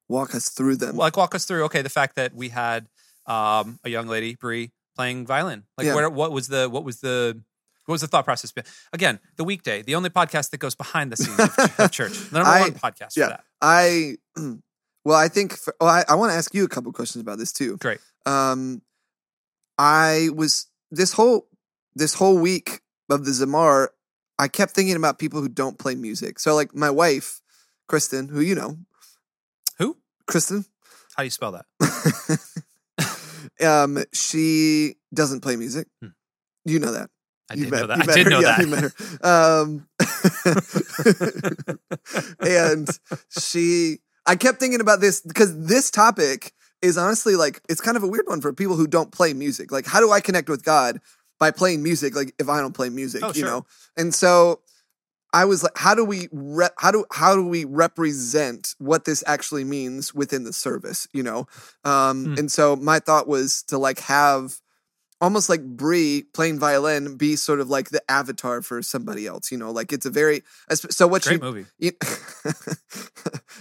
Walk 0.08 0.34
us 0.34 0.48
through 0.50 0.76
them. 0.76 0.96
Like 0.96 1.16
walk 1.16 1.34
us 1.34 1.44
through 1.44 1.64
okay 1.64 1.82
the 1.82 1.88
fact 1.88 2.16
that 2.16 2.34
we 2.34 2.48
had 2.50 2.88
um, 3.26 3.78
a 3.84 3.88
young 3.88 4.06
lady 4.08 4.34
Bree 4.34 4.72
playing 4.96 5.26
violin. 5.26 5.64
Like 5.78 5.86
Yeah. 5.86 5.94
where 5.94 6.10
what 6.10 6.32
was 6.32 6.48
the 6.48 6.68
what 6.68 6.84
was 6.84 7.00
the 7.00 7.40
What 7.86 7.94
was 7.94 8.00
the 8.02 8.08
thought 8.08 8.24
process? 8.24 8.52
Again, 8.92 9.18
the 9.36 9.44
weekday, 9.44 9.82
the 9.82 9.94
only 9.94 10.10
podcast 10.10 10.50
that 10.50 10.58
goes 10.58 10.74
behind 10.74 11.10
the 11.12 11.16
scenes 11.16 11.38
of, 11.40 11.80
of 11.80 11.90
church. 11.98 12.12
The 12.30 12.38
number 12.38 12.50
I- 12.50 12.60
one 12.60 12.72
podcast 12.74 13.16
yeah. 13.16 13.24
for 13.24 13.30
that. 13.30 13.44
I 13.60 14.16
well, 15.04 15.16
I 15.16 15.28
think 15.28 15.56
for, 15.56 15.74
well, 15.80 15.88
I, 15.90 16.04
I 16.08 16.14
want 16.14 16.30
to 16.32 16.36
ask 16.36 16.54
you 16.54 16.64
a 16.64 16.68
couple 16.68 16.92
questions 16.92 17.22
about 17.22 17.38
this 17.38 17.52
too. 17.52 17.76
Great. 17.78 17.98
Um, 18.26 18.82
I 19.78 20.28
was 20.34 20.66
this 20.90 21.12
whole 21.12 21.48
this 21.94 22.14
whole 22.14 22.38
week 22.38 22.80
of 23.10 23.24
the 23.24 23.30
Zamar, 23.32 23.88
I 24.38 24.48
kept 24.48 24.72
thinking 24.74 24.96
about 24.96 25.18
people 25.18 25.40
who 25.40 25.48
don't 25.48 25.78
play 25.78 25.94
music. 25.94 26.38
So 26.38 26.54
like 26.54 26.74
my 26.74 26.90
wife, 26.90 27.40
Kristen, 27.88 28.28
who 28.28 28.40
you 28.40 28.54
know? 28.54 28.76
Kristen, 30.26 30.64
How 31.16 31.22
do 31.22 31.26
you 31.26 31.30
spell 31.30 31.52
that? 31.52 31.66
um, 33.66 33.98
she 34.12 34.96
doesn't 35.14 35.40
play 35.40 35.56
music. 35.56 35.88
Hmm. 36.00 36.08
You 36.64 36.78
know 36.78 36.92
that. 36.92 37.10
I 37.50 37.54
You 37.54 37.64
did 37.64 37.70
met- 37.72 37.80
know 37.80 37.86
that. 37.88 38.08
I 38.08 38.14
did 38.14 38.24
her. 38.26 38.30
know 38.30 38.40
Yeah, 38.40 38.56
that. 38.56 38.60
you 38.60 38.66
met 38.68 38.84
her. 38.84 38.92
um, 39.22 39.88
and 42.40 42.88
she, 43.30 43.98
I 44.26 44.36
kept 44.36 44.60
thinking 44.60 44.80
about 44.80 45.00
this 45.00 45.20
because 45.20 45.66
this 45.66 45.90
topic 45.90 46.52
is 46.80 46.96
honestly 46.98 47.36
like 47.36 47.60
it's 47.68 47.80
kind 47.80 47.96
of 47.96 48.02
a 48.02 48.06
weird 48.08 48.26
one 48.26 48.40
for 48.40 48.52
people 48.52 48.76
who 48.76 48.86
don't 48.86 49.12
play 49.12 49.32
music. 49.32 49.70
Like, 49.72 49.86
how 49.86 50.00
do 50.00 50.10
I 50.10 50.20
connect 50.20 50.48
with 50.48 50.64
God 50.64 51.00
by 51.38 51.50
playing 51.50 51.82
music? 51.82 52.14
Like, 52.16 52.34
if 52.38 52.48
I 52.48 52.60
don't 52.60 52.72
play 52.74 52.88
music, 52.88 53.22
Oh, 53.24 53.28
you 53.28 53.34
sure. 53.40 53.48
know. 53.48 53.66
And 53.96 54.14
so, 54.14 54.60
I 55.34 55.44
was 55.46 55.62
like, 55.62 55.76
how 55.76 55.94
do 55.94 56.04
we 56.04 56.28
re- 56.32 56.68
how 56.78 56.90
do 56.90 57.04
how 57.12 57.34
do 57.34 57.46
we 57.46 57.64
represent 57.64 58.74
what 58.78 59.04
this 59.06 59.24
actually 59.26 59.64
means 59.64 60.12
within 60.14 60.44
the 60.44 60.52
service? 60.52 61.08
You 61.12 61.22
know. 61.22 61.46
Um, 61.84 62.24
Hmm. 62.26 62.34
And 62.38 62.52
so 62.52 62.76
my 62.76 62.98
thought 62.98 63.26
was 63.28 63.62
to 63.68 63.78
like 63.78 64.00
have 64.00 64.56
almost 65.20 65.48
like 65.48 65.62
Brie 65.64 66.24
playing 66.34 66.58
violin 66.58 67.16
be 67.16 67.36
sort 67.36 67.60
of 67.60 67.70
like 67.70 67.90
the 67.90 68.02
avatar 68.10 68.60
for 68.60 68.82
somebody 68.82 69.26
else, 69.26 69.52
you 69.52 69.56
know, 69.58 69.70
like 69.70 69.92
it's 69.92 70.04
a 70.04 70.10
very 70.10 70.42
so 70.74 71.06
what 71.06 71.22
Great 71.22 71.34
you, 71.34 71.40
movie. 71.40 71.66
you 71.78 71.92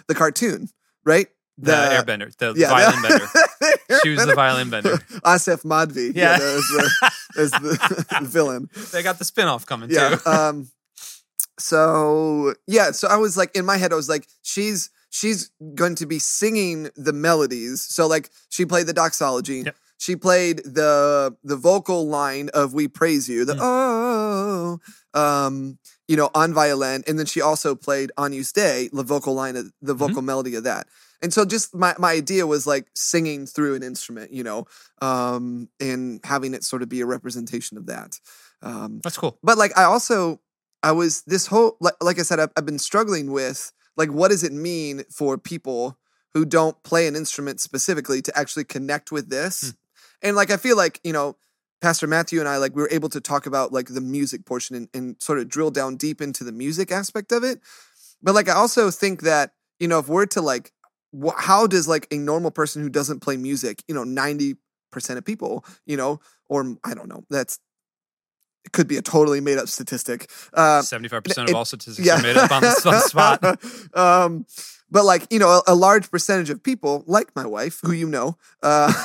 the 0.07 0.15
cartoon, 0.15 0.69
right? 1.05 1.27
The, 1.57 1.71
airbender, 1.73 2.35
the 2.37 2.53
yeah, 2.57 2.69
violin 2.69 3.01
bender. 3.03 3.25
She 4.03 4.09
was 4.09 4.25
the 4.25 4.33
violin 4.33 4.69
bender. 4.71 4.97
Aasif 5.23 5.63
Mandvi, 5.63 6.15
Yeah. 6.15 6.31
yeah, 6.31 6.37
that 6.39 6.55
was 6.55 6.67
the, 7.35 7.41
as 7.41 7.51
the, 7.51 8.05
the 8.21 8.25
villain. 8.25 8.69
They 8.91 9.03
got 9.03 9.19
the 9.19 9.25
spinoff 9.25 9.65
coming 9.67 9.91
Yeah. 9.91 10.15
too. 10.15 10.29
Um. 10.29 10.69
So 11.61 12.53
yeah, 12.67 12.91
so 12.91 13.07
I 13.07 13.17
was 13.17 13.37
like 13.37 13.55
in 13.55 13.65
my 13.65 13.77
head, 13.77 13.93
I 13.93 13.95
was 13.95 14.09
like, 14.09 14.27
she's 14.41 14.89
she's 15.09 15.51
going 15.75 15.95
to 15.95 16.05
be 16.05 16.19
singing 16.19 16.89
the 16.95 17.13
melodies. 17.13 17.81
So 17.81 18.07
like 18.07 18.29
she 18.49 18.65
played 18.65 18.87
the 18.87 18.93
doxology. 18.93 19.63
Yep. 19.65 19.75
She 19.97 20.15
played 20.15 20.57
the 20.65 21.35
the 21.43 21.55
vocal 21.55 22.07
line 22.07 22.49
of 22.53 22.73
"We 22.73 22.87
Praise 22.87 23.29
You," 23.29 23.45
the 23.45 23.53
Mm. 23.53 23.59
oh, 23.61 24.79
um, 25.13 25.77
you 26.07 26.15
know, 26.17 26.29
on 26.33 26.53
violin, 26.53 27.03
and 27.07 27.19
then 27.19 27.25
she 27.27 27.39
also 27.39 27.75
played 27.75 28.11
"Agnus 28.17 28.51
Dei," 28.51 28.89
the 28.91 29.03
vocal 29.03 29.33
line 29.35 29.55
of 29.55 29.65
the 29.81 29.93
Mm-hmm. 29.93 29.99
vocal 30.07 30.21
melody 30.23 30.55
of 30.55 30.63
that. 30.63 30.87
And 31.21 31.31
so, 31.31 31.45
just 31.45 31.75
my 31.75 31.93
my 31.99 32.13
idea 32.13 32.47
was 32.47 32.65
like 32.65 32.87
singing 32.95 33.45
through 33.45 33.75
an 33.75 33.83
instrument, 33.83 34.33
you 34.33 34.41
know, 34.43 34.65
um, 35.03 35.69
and 35.79 36.19
having 36.23 36.55
it 36.55 36.63
sort 36.63 36.81
of 36.81 36.89
be 36.89 37.01
a 37.01 37.05
representation 37.05 37.77
of 37.77 37.85
that. 37.85 38.19
Um, 38.63 39.01
That's 39.03 39.17
cool. 39.17 39.37
but 39.43 39.57
like 39.59 39.77
I 39.77 39.83
also 39.83 40.39
I 40.83 40.91
was 40.91 41.23
this 41.23 41.47
whole 41.47 41.77
like, 41.79 41.95
like 42.01 42.19
I 42.19 42.23
said 42.23 42.39
I've, 42.39 42.51
I've 42.57 42.65
been 42.65 42.79
struggling 42.79 43.31
with 43.31 43.71
like 43.97 44.09
what 44.11 44.29
does 44.31 44.43
it 44.43 44.53
mean 44.53 45.03
for 45.09 45.37
people 45.37 45.97
who 46.33 46.45
don't 46.45 46.81
play 46.83 47.07
an 47.07 47.15
instrument 47.15 47.59
specifically 47.59 48.21
to 48.21 48.37
actually 48.37 48.63
connect 48.63 49.11
with 49.11 49.29
this 49.29 49.61
Hmm. 49.61 49.69
and 50.27 50.35
like 50.35 50.51
I 50.51 50.57
feel 50.57 50.77
like 50.77 50.99
you 51.03 51.13
know 51.13 51.35
Pastor 51.81 52.07
Matthew 52.07 52.39
and 52.39 52.47
I 52.47 52.57
like 52.57 52.75
we 52.75 52.81
were 52.81 52.89
able 52.91 53.09
to 53.09 53.21
talk 53.21 53.45
about 53.45 53.73
like 53.73 53.87
the 53.87 54.01
music 54.01 54.45
portion 54.45 54.75
and, 54.75 54.89
and 54.93 55.15
sort 55.21 55.39
of 55.39 55.49
drill 55.49 55.71
down 55.71 55.95
deep 55.97 56.21
into 56.21 56.43
the 56.43 56.51
music 56.51 56.91
aspect 56.91 57.31
of 57.31 57.43
it 57.43 57.59
but 58.21 58.35
like 58.35 58.49
I 58.49 58.53
also 58.53 58.91
think 58.91 59.21
that 59.21 59.51
you 59.79 59.87
know 59.87 59.99
if 59.99 60.07
we're 60.07 60.25
to 60.27 60.41
like 60.41 60.71
wh- 61.13 61.37
how 61.37 61.67
does 61.67 61.87
like 61.87 62.07
a 62.11 62.17
normal 62.17 62.51
person 62.51 62.81
who 62.81 62.89
doesn't 62.89 63.19
play 63.21 63.37
music 63.37 63.83
you 63.87 63.95
know 63.95 64.03
90% 64.03 64.55
of 65.09 65.25
people 65.25 65.65
you 65.85 65.97
know 65.97 66.19
or 66.49 66.75
I 66.83 66.93
don't 66.93 67.09
know 67.09 67.23
that's 67.29 67.59
it 68.65 68.71
could 68.71 68.87
be 68.87 68.97
a 68.97 69.01
totally 69.01 69.41
made 69.41 69.57
up 69.57 69.67
statistic. 69.67 70.29
Uh, 70.53 70.81
Seventy-five 70.81 71.23
percent 71.23 71.49
it- 71.49 71.51
of 71.51 71.57
all 71.57 71.65
statistics 71.65 72.07
are 72.07 72.21
made 72.21 72.37
up 72.37 72.51
on 72.51 72.61
the, 72.61 72.67
on 72.85 72.93
the 72.93 72.99
spot. 73.01 73.95
um, 73.97 74.45
but 74.89 75.05
like 75.05 75.25
you 75.31 75.39
know, 75.39 75.49
a, 75.49 75.73
a 75.73 75.75
large 75.75 76.11
percentage 76.11 76.49
of 76.49 76.61
people, 76.61 77.03
like 77.07 77.35
my 77.35 77.45
wife, 77.45 77.79
who 77.83 77.91
you 77.91 78.07
know, 78.07 78.37
uh, 78.61 78.91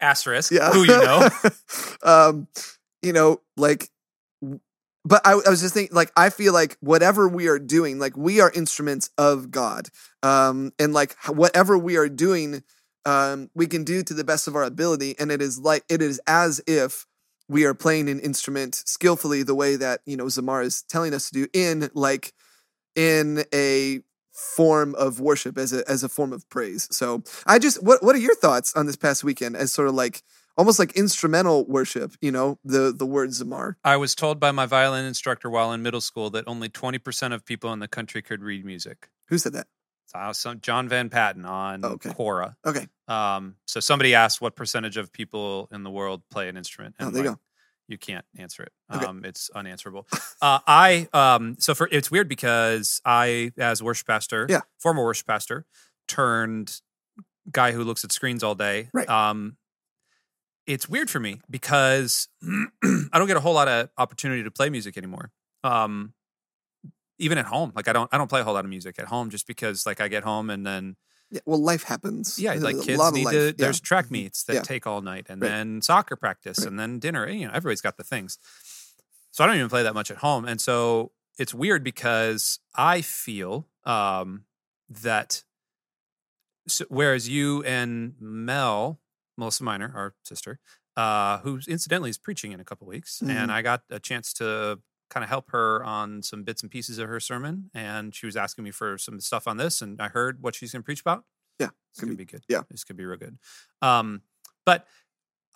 Asterisk. 0.00 0.52
yeah, 0.52 0.70
Who 0.70 0.80
you 0.82 0.86
know? 0.88 1.28
um, 2.02 2.48
you 3.02 3.12
know, 3.12 3.40
like. 3.56 3.88
But 5.04 5.22
I, 5.26 5.32
I 5.32 5.48
was 5.48 5.62
just 5.62 5.72
thinking, 5.72 5.94
like, 5.94 6.12
I 6.16 6.28
feel 6.28 6.52
like 6.52 6.76
whatever 6.80 7.28
we 7.28 7.48
are 7.48 7.58
doing, 7.58 7.98
like, 7.98 8.14
we 8.16 8.40
are 8.40 8.50
instruments 8.54 9.08
of 9.16 9.50
God. 9.50 9.88
Um, 10.22 10.72
and 10.78 10.92
like, 10.92 11.16
whatever 11.28 11.78
we 11.78 11.96
are 11.96 12.10
doing, 12.10 12.62
um, 13.04 13.50
we 13.54 13.66
can 13.66 13.84
do 13.84 14.02
to 14.02 14.14
the 14.14 14.24
best 14.24 14.48
of 14.48 14.56
our 14.56 14.64
ability. 14.64 15.14
And 15.18 15.30
it 15.30 15.40
is 15.40 15.58
like, 15.58 15.84
it 15.88 16.02
is 16.02 16.20
as 16.26 16.60
if 16.66 17.06
we 17.48 17.64
are 17.64 17.74
playing 17.74 18.08
an 18.08 18.20
instrument 18.20 18.74
skillfully 18.74 19.42
the 19.42 19.54
way 19.54 19.76
that, 19.76 20.00
you 20.04 20.16
know, 20.16 20.26
Zamar 20.26 20.62
is 20.62 20.82
telling 20.82 21.14
us 21.14 21.30
to 21.30 21.34
do 21.34 21.46
in 21.52 21.90
like, 21.94 22.32
in 22.94 23.44
a 23.54 24.00
form 24.32 24.94
of 24.94 25.20
worship 25.20 25.56
as 25.58 25.72
a, 25.72 25.88
as 25.90 26.02
a 26.02 26.08
form 26.08 26.32
of 26.32 26.48
praise. 26.48 26.88
So 26.90 27.22
I 27.46 27.58
just, 27.58 27.82
what, 27.82 28.02
what 28.02 28.14
are 28.14 28.20
your 28.20 28.36
thoughts 28.36 28.74
on 28.74 28.86
this 28.86 28.96
past 28.96 29.24
weekend 29.24 29.56
as 29.56 29.72
sort 29.72 29.88
of 29.88 29.94
like, 29.94 30.22
almost 30.56 30.78
like 30.80 30.96
instrumental 30.96 31.64
worship, 31.66 32.14
you 32.20 32.32
know, 32.32 32.58
the, 32.64 32.92
the 32.92 33.06
word 33.06 33.30
Zamar? 33.30 33.76
I 33.84 33.96
was 33.96 34.14
told 34.14 34.40
by 34.40 34.50
my 34.50 34.66
violin 34.66 35.04
instructor 35.04 35.48
while 35.48 35.72
in 35.72 35.82
middle 35.82 36.00
school 36.00 36.30
that 36.30 36.44
only 36.48 36.68
twenty 36.68 36.98
percent 36.98 37.32
of 37.32 37.44
people 37.44 37.72
in 37.72 37.78
the 37.78 37.86
country 37.86 38.22
could 38.22 38.42
read 38.42 38.64
music. 38.64 39.08
Who 39.28 39.38
said 39.38 39.52
that? 39.52 39.68
So 40.08 40.32
some 40.32 40.60
John 40.60 40.88
Van 40.88 41.08
Patten 41.10 41.44
on 41.44 41.84
Oh, 41.84 41.88
okay. 41.90 42.10
Quora. 42.10 42.56
Okay. 42.66 42.86
Um, 43.08 43.56
so 43.66 43.78
somebody 43.80 44.14
asked 44.14 44.40
what 44.40 44.56
percentage 44.56 44.96
of 44.96 45.12
people 45.12 45.68
in 45.72 45.82
the 45.82 45.90
world 45.90 46.22
play 46.30 46.48
an 46.48 46.56
instrument, 46.56 46.96
Oh, 46.98 47.06
and 47.06 47.14
there 47.14 47.22
you 47.24 47.28
like, 47.30 47.36
go. 47.36 47.42
you 47.88 47.98
can't 47.98 48.24
answer 48.36 48.62
it. 48.62 48.72
Okay. 48.94 49.04
Um, 49.06 49.24
it's 49.24 49.50
unanswerable. 49.54 50.06
uh, 50.42 50.60
I 50.66 51.08
um, 51.12 51.56
so 51.58 51.74
for 51.74 51.88
it's 51.92 52.10
weird 52.10 52.28
because 52.28 53.00
I, 53.04 53.52
as 53.58 53.82
worship 53.82 54.06
pastor, 54.06 54.46
Yeah. 54.48 54.60
former 54.78 55.04
worship 55.04 55.26
pastor, 55.26 55.66
turned 56.06 56.80
guy 57.50 57.72
who 57.72 57.84
looks 57.84 58.04
at 58.04 58.12
screens 58.12 58.42
all 58.42 58.54
day. 58.54 58.88
Right. 58.92 59.08
Um, 59.08 59.56
it's 60.66 60.88
weird 60.88 61.08
for 61.08 61.18
me 61.20 61.40
because 61.50 62.28
I 62.42 63.08
don't 63.18 63.26
get 63.26 63.36
a 63.38 63.40
whole 63.40 63.54
lot 63.54 63.68
of 63.68 63.88
opportunity 63.96 64.42
to 64.44 64.50
play 64.50 64.68
music 64.70 64.96
anymore. 64.98 65.30
Um, 65.64 66.12
even 67.18 67.38
at 67.38 67.46
home, 67.46 67.72
like 67.74 67.88
I 67.88 67.92
don't, 67.92 68.08
I 68.12 68.18
don't 68.18 68.28
play 68.28 68.40
a 68.40 68.44
whole 68.44 68.54
lot 68.54 68.64
of 68.64 68.70
music 68.70 68.98
at 68.98 69.06
home 69.06 69.30
just 69.30 69.46
because, 69.46 69.84
like, 69.86 70.00
I 70.00 70.08
get 70.08 70.22
home 70.24 70.50
and 70.50 70.64
then 70.66 70.96
Yeah, 71.30 71.40
well, 71.46 71.58
life 71.62 71.82
happens. 71.84 72.38
yeah, 72.38 72.54
like 72.54 72.80
kids 72.80 73.12
need 73.12 73.24
life. 73.24 73.32
to. 73.34 73.46
Yeah. 73.46 73.52
There's 73.56 73.80
track 73.80 74.10
meets 74.10 74.44
that 74.44 74.54
Yeah. 74.54 74.62
take 74.62 74.86
all 74.86 75.02
night, 75.02 75.26
and 75.28 75.42
Right. 75.42 75.48
then 75.48 75.82
soccer 75.82 76.16
practice, 76.16 76.58
Right. 76.60 76.68
and 76.68 76.78
then 76.78 76.98
dinner. 77.00 77.28
You 77.28 77.46
know, 77.48 77.52
everybody's 77.52 77.80
got 77.82 77.96
the 77.96 78.04
things. 78.04 78.38
So 79.30 79.44
I 79.44 79.46
don't 79.46 79.56
even 79.56 79.68
play 79.68 79.82
that 79.82 79.94
much 79.94 80.10
at 80.10 80.18
home, 80.18 80.44
and 80.46 80.60
so 80.60 81.12
it's 81.38 81.52
weird 81.54 81.84
because 81.84 82.60
I 82.74 83.02
feel 83.02 83.68
um, 83.84 84.44
that. 84.88 85.44
So, 86.66 86.84
whereas 86.88 87.28
you 87.28 87.62
and 87.64 88.14
Mel, 88.20 89.00
Melissa 89.36 89.64
Miner, 89.64 89.90
our 89.94 90.14
sister, 90.24 90.60
uh, 90.96 91.38
who 91.38 91.60
incidentally 91.68 92.10
is 92.10 92.18
preaching 92.18 92.52
in 92.52 92.60
a 92.60 92.64
couple 92.64 92.86
weeks, 92.86 93.20
Mhm. 93.24 93.30
and 93.30 93.52
I 93.52 93.62
got 93.62 93.84
a 93.90 93.98
chance 94.00 94.32
to 94.34 94.80
kind 95.10 95.24
of 95.24 95.30
help 95.30 95.50
her 95.50 95.82
on 95.84 96.22
some 96.22 96.42
bits 96.44 96.62
and 96.62 96.70
pieces 96.70 96.98
of 96.98 97.08
her 97.08 97.20
sermon, 97.20 97.70
and 97.74 98.14
she 98.14 98.26
was 98.26 98.36
asking 98.36 98.64
me 98.64 98.70
for 98.70 98.98
some 98.98 99.20
stuff 99.20 99.46
on 99.48 99.56
this, 99.56 99.80
and 99.82 100.00
I 100.00 100.08
heard 100.08 100.42
what 100.42 100.54
she's 100.54 100.72
going 100.72 100.82
to 100.82 100.84
preach 100.84 101.00
about. 101.00 101.24
Yeah, 101.58 101.70
It's 101.90 102.00
gonna 102.00 102.14
be 102.14 102.24
good. 102.24 102.44
yeah. 102.48 102.62
this 102.70 102.84
could 102.84 102.96
be 102.96 103.04
real 103.04 103.18
good. 103.18 103.36
Um, 103.82 104.22
but 104.64 104.86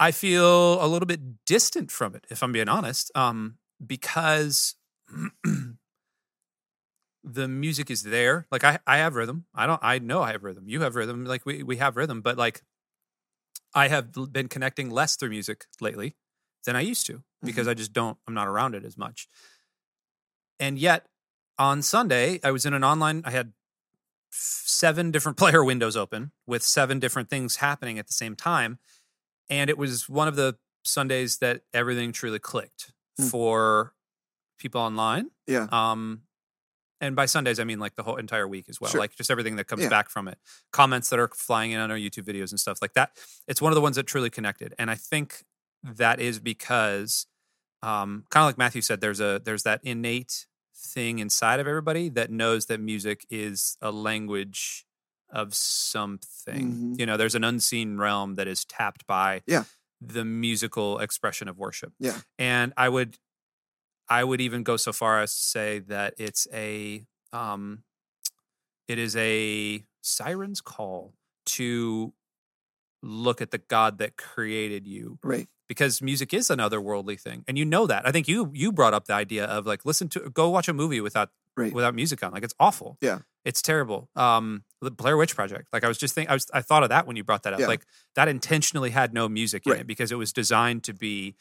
I 0.00 0.10
feel 0.10 0.82
a 0.84 0.88
little 0.88 1.06
bit 1.06 1.44
distant 1.46 1.90
from 1.92 2.14
it, 2.16 2.26
if 2.28 2.42
I'm 2.42 2.50
being 2.50 2.68
honest, 2.68 3.12
um, 3.14 3.58
because 3.86 4.74
the 7.24 7.46
music 7.48 7.90
is 7.90 8.02
there. 8.02 8.46
Like 8.50 8.64
I, 8.64 8.78
I 8.86 8.98
have 8.98 9.14
rhythm. 9.14 9.44
I 9.54 9.66
don't. 9.66 9.80
I 9.82 9.98
know 10.00 10.22
I 10.22 10.32
have 10.32 10.42
rhythm. 10.42 10.64
You 10.66 10.80
have 10.82 10.96
rhythm. 10.96 11.24
Like 11.24 11.46
we, 11.46 11.62
we 11.62 11.76
have 11.76 11.96
rhythm. 11.96 12.20
But 12.20 12.36
like, 12.36 12.62
I 13.74 13.88
have 13.88 14.12
been 14.32 14.48
connecting 14.48 14.90
less 14.90 15.16
through 15.16 15.30
music 15.30 15.66
lately 15.80 16.16
than 16.64 16.74
I 16.76 16.80
used 16.80 17.06
to 17.06 17.22
because 17.42 17.68
I 17.68 17.74
just 17.74 17.92
don't. 17.92 18.16
I'm 18.26 18.34
not 18.34 18.48
around 18.48 18.74
it 18.74 18.84
as 18.84 18.96
much. 18.96 19.28
And 20.60 20.78
yet, 20.78 21.06
on 21.58 21.82
Sunday, 21.82 22.40
I 22.44 22.50
was 22.50 22.64
in 22.66 22.74
an 22.74 22.84
online. 22.84 23.22
I 23.24 23.30
had 23.30 23.52
seven 24.30 25.10
different 25.10 25.36
player 25.42 25.64
windows 25.64 25.96
open 25.96 26.32
with 26.46 26.62
seven 26.62 26.98
different 26.98 27.28
things 27.30 27.56
happening 27.56 27.98
at 27.98 28.06
the 28.06 28.12
same 28.12 28.34
time, 28.36 28.78
and 29.50 29.68
it 29.70 29.76
was 29.78 30.08
one 30.08 30.28
of 30.28 30.36
the 30.36 30.56
Sundays 30.84 31.38
that 31.38 31.62
everything 31.72 32.12
truly 32.12 32.38
clicked 32.38 32.92
Hmm. 33.18 33.26
for 33.26 33.94
people 34.58 34.80
online. 34.80 35.30
Yeah. 35.46 35.66
Um, 35.70 36.22
and 37.00 37.14
by 37.14 37.26
Sundays, 37.26 37.60
I 37.60 37.64
mean 37.64 37.78
like 37.78 37.94
the 37.96 38.02
whole 38.04 38.16
entire 38.16 38.48
week 38.48 38.66
as 38.70 38.80
well, 38.80 38.90
Sure. 38.90 39.00
like 39.00 39.14
just 39.16 39.30
everything 39.30 39.56
that 39.56 39.64
comes 39.66 39.82
Yeah. 39.82 39.88
back 39.90 40.08
from 40.08 40.28
it, 40.28 40.38
comments 40.72 41.10
that 41.10 41.18
are 41.18 41.28
flying 41.28 41.72
in 41.72 41.80
on 41.80 41.90
our 41.90 41.96
YouTube 41.98 42.24
videos 42.24 42.50
and 42.52 42.58
stuff 42.60 42.78
like 42.80 42.94
that. 42.94 43.16
It's 43.46 43.60
one 43.60 43.70
of 43.70 43.74
the 43.74 43.80
ones 43.82 43.96
that 43.96 44.06
truly 44.06 44.30
connected, 44.30 44.74
and 44.78 44.90
I 44.90 44.94
think 44.94 45.44
that 45.82 46.20
is 46.20 46.38
because, 46.38 47.26
um, 47.82 48.24
kind 48.30 48.44
of 48.44 48.48
like 48.48 48.58
Matthew 48.58 48.80
said, 48.82 49.00
there's 49.00 49.20
a 49.20 49.40
there's 49.44 49.62
that 49.64 49.80
innate 49.82 50.46
thing 50.74 51.18
inside 51.18 51.60
of 51.60 51.66
everybody 51.68 52.08
that 52.10 52.30
knows 52.30 52.66
that 52.66 52.80
music 52.80 53.24
is 53.30 53.76
a 53.80 53.90
language 53.90 54.84
of 55.30 55.54
something. 55.54 56.72
Mhm. 56.72 56.98
You 57.00 57.06
know, 57.06 57.16
there's 57.16 57.34
an 57.34 57.44
unseen 57.44 57.96
realm 57.96 58.34
that 58.34 58.46
is 58.48 58.64
tapped 58.64 59.06
by 59.06 59.42
Yeah. 59.46 59.64
the 60.00 60.24
musical 60.24 60.98
expression 60.98 61.48
of 61.48 61.58
worship. 61.58 61.92
Yeah. 61.98 62.20
And 62.38 62.72
I 62.76 62.88
would 62.88 63.18
I 64.08 64.24
would 64.24 64.40
even 64.40 64.62
go 64.62 64.76
so 64.76 64.92
far 64.92 65.20
as 65.22 65.34
to 65.34 65.40
say 65.42 65.78
that 65.80 66.14
it's 66.18 66.46
a 66.52 67.06
um 67.32 67.84
it 68.88 68.98
is 68.98 69.16
a 69.16 69.84
siren's 70.02 70.60
call 70.60 71.14
to 71.46 72.12
look 73.02 73.40
at 73.40 73.50
the 73.52 73.58
God 73.58 73.98
that 73.98 74.16
created 74.16 74.86
you 74.86 75.18
Right. 75.22 75.48
Because 75.72 76.02
music 76.10 76.34
is 76.38 76.50
an 76.50 76.58
otherworldly 76.66 77.18
thing 77.26 77.38
and 77.48 77.56
you 77.60 77.64
know 77.64 77.84
that 77.92 78.02
i 78.08 78.10
think 78.14 78.26
you 78.32 78.50
you 78.62 78.68
brought 78.78 78.94
up 78.98 79.04
the 79.06 79.14
idea 79.24 79.44
of 79.56 79.66
like 79.72 79.84
listen 79.90 80.06
to 80.08 80.20
go 80.40 80.44
watch 80.56 80.68
a 80.68 80.72
movie 80.82 81.00
without 81.08 81.28
Right. 81.54 81.72
without 81.78 81.94
music 81.94 82.22
on 82.24 82.32
like 82.32 82.44
it's 82.48 82.54
awful 82.58 82.96
Yeah. 83.02 83.18
it's 83.44 83.60
terrible 83.60 84.08
um 84.16 84.64
the 84.80 84.90
blair 84.90 85.16
witch 85.18 85.34
project 85.40 85.64
like 85.74 85.84
i 85.84 85.88
was 85.92 85.98
just 85.98 86.14
thinking 86.14 86.30
i 86.30 86.34
was 86.34 86.46
i 86.54 86.62
thought 86.68 86.82
of 86.82 86.88
that 86.94 87.06
when 87.06 87.16
you 87.18 87.24
brought 87.24 87.42
that 87.42 87.52
up 87.52 87.60
Yeah. 87.60 87.66
like 87.74 87.84
that 88.18 88.26
intentionally 88.36 88.88
had 88.90 89.12
no 89.12 89.28
music 89.28 89.66
in 89.66 89.72
Right. 89.72 89.80
it 89.82 89.86
because 89.86 90.10
it 90.14 90.18
was 90.24 90.32
designed 90.32 90.82
to 90.84 90.94
be 90.94 91.34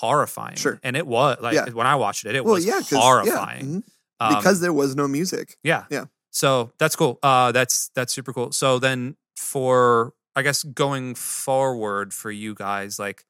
horrifying 0.00 0.56
Sure. 0.56 0.78
and 0.82 0.96
it 0.96 1.06
was 1.06 1.38
like 1.40 1.54
Yeah. 1.54 1.68
when 1.70 1.86
i 1.86 1.96
watched 1.96 2.24
it 2.24 2.34
it 2.34 2.44
Well, 2.44 2.54
was 2.54 2.64
yeah, 2.66 2.74
'cause- 2.78 2.92
yeah, 2.92 2.98
horrifying 3.00 3.66
mhm. 3.66 3.82
Um, 4.20 4.36
because 4.36 4.60
there 4.60 4.72
was 4.72 4.94
no 4.94 5.08
music. 5.08 5.58
yeah. 5.64 5.84
Yeah. 5.90 6.04
So 6.30 6.70
that's 6.78 6.94
cool. 6.94 7.18
Uh 7.24 7.50
that's 7.50 7.90
that's 7.96 8.12
super 8.12 8.32
cool. 8.32 8.52
So 8.52 8.78
then 8.78 9.16
for 9.36 10.14
I 10.36 10.42
guess 10.42 10.62
going 10.62 11.16
forward 11.16 12.14
for 12.14 12.30
you 12.30 12.54
guys, 12.54 13.00
like 13.00 13.26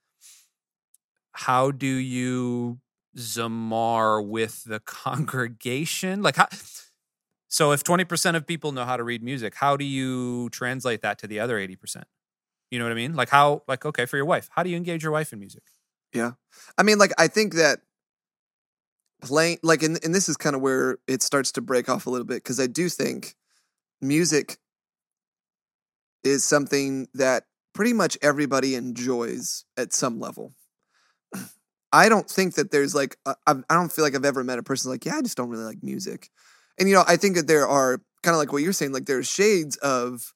how 1.33 1.71
do 1.71 1.87
you 1.87 2.79
zamar 3.17 4.27
with 4.27 4.65
the 4.65 4.81
congregation? 4.85 6.23
Like 6.23 6.37
how 6.37 6.49
so 7.49 7.73
if 7.73 7.85
20% 7.85 8.35
of 8.35 8.47
people 8.47 8.73
know 8.73 8.87
how 8.87 8.97
to 8.97 9.05
read 9.05 9.23
music, 9.23 9.55
how 9.55 9.77
do 9.77 9.85
you 9.85 10.49
translate 10.51 11.03
that 11.03 11.19
to 11.19 11.27
the 11.27 11.39
other 11.39 11.59
80%? 11.59 12.05
You 12.71 12.79
know 12.79 12.87
what 12.87 12.93
I 12.93 12.95
mean? 12.95 13.15
Like 13.15 13.29
how 13.29 13.63
like 13.69 13.85
okay, 13.85 14.07
for 14.07 14.17
your 14.17 14.25
wife, 14.25 14.49
how 14.53 14.63
do 14.63 14.71
you 14.71 14.77
engage 14.77 15.03
your 15.03 15.13
wife 15.13 15.33
in 15.33 15.39
music? 15.39 15.65
Yeah. 16.15 16.33
I 16.79 16.83
mean, 16.83 16.99
like 16.99 17.13
I 17.19 17.29
think 17.29 17.55
that 17.55 17.81
playing 19.23 19.59
like 19.63 19.83
and, 19.83 20.03
and 20.05 20.15
this 20.15 20.29
is 20.29 20.37
kind 20.37 20.57
of 20.57 20.63
where 20.63 20.99
it 21.07 21.23
starts 21.23 21.53
to 21.53 21.61
break 21.61 21.89
off 21.89 22.07
a 22.07 22.11
little 22.11 22.27
bit 22.27 22.37
because 22.37 22.59
I 22.59 22.67
do 22.67 22.89
think 22.89 23.35
music 24.01 24.59
is 26.25 26.45
something 26.45 27.09
that 27.15 27.45
pretty 27.75 27.93
much 27.93 28.19
everybody 28.23 28.75
enjoys 28.75 29.65
at 29.77 29.93
some 29.93 30.21
level. 30.21 30.53
I 31.93 32.09
don't 32.09 32.29
think 32.29 32.55
that 32.55 32.71
there's 32.71 32.95
like 32.95 33.17
I 33.27 33.35
I 33.47 33.75
don't 33.75 33.93
feel 33.93 34.05
like 34.05 34.15
I've 34.15 34.25
ever 34.25 34.43
met 34.45 34.59
a 34.59 34.63
person 34.63 34.91
like 34.91 35.05
yeah 35.05 35.17
I 35.17 35.23
just 35.23 35.37
don't 35.37 35.49
really 35.49 35.65
like 35.65 35.83
music, 35.83 36.31
and 36.79 36.89
you 36.89 36.95
know 36.95 37.05
I 37.07 37.17
think 37.17 37.37
that 37.37 37.47
there 37.47 37.67
are 37.69 37.99
kind 38.23 38.35
of 38.35 38.39
like 38.39 38.53
what 38.53 38.63
you're 38.63 38.73
saying 38.73 38.93
like 38.93 39.07
there's 39.07 39.29
shades 39.29 39.77
of 39.79 40.33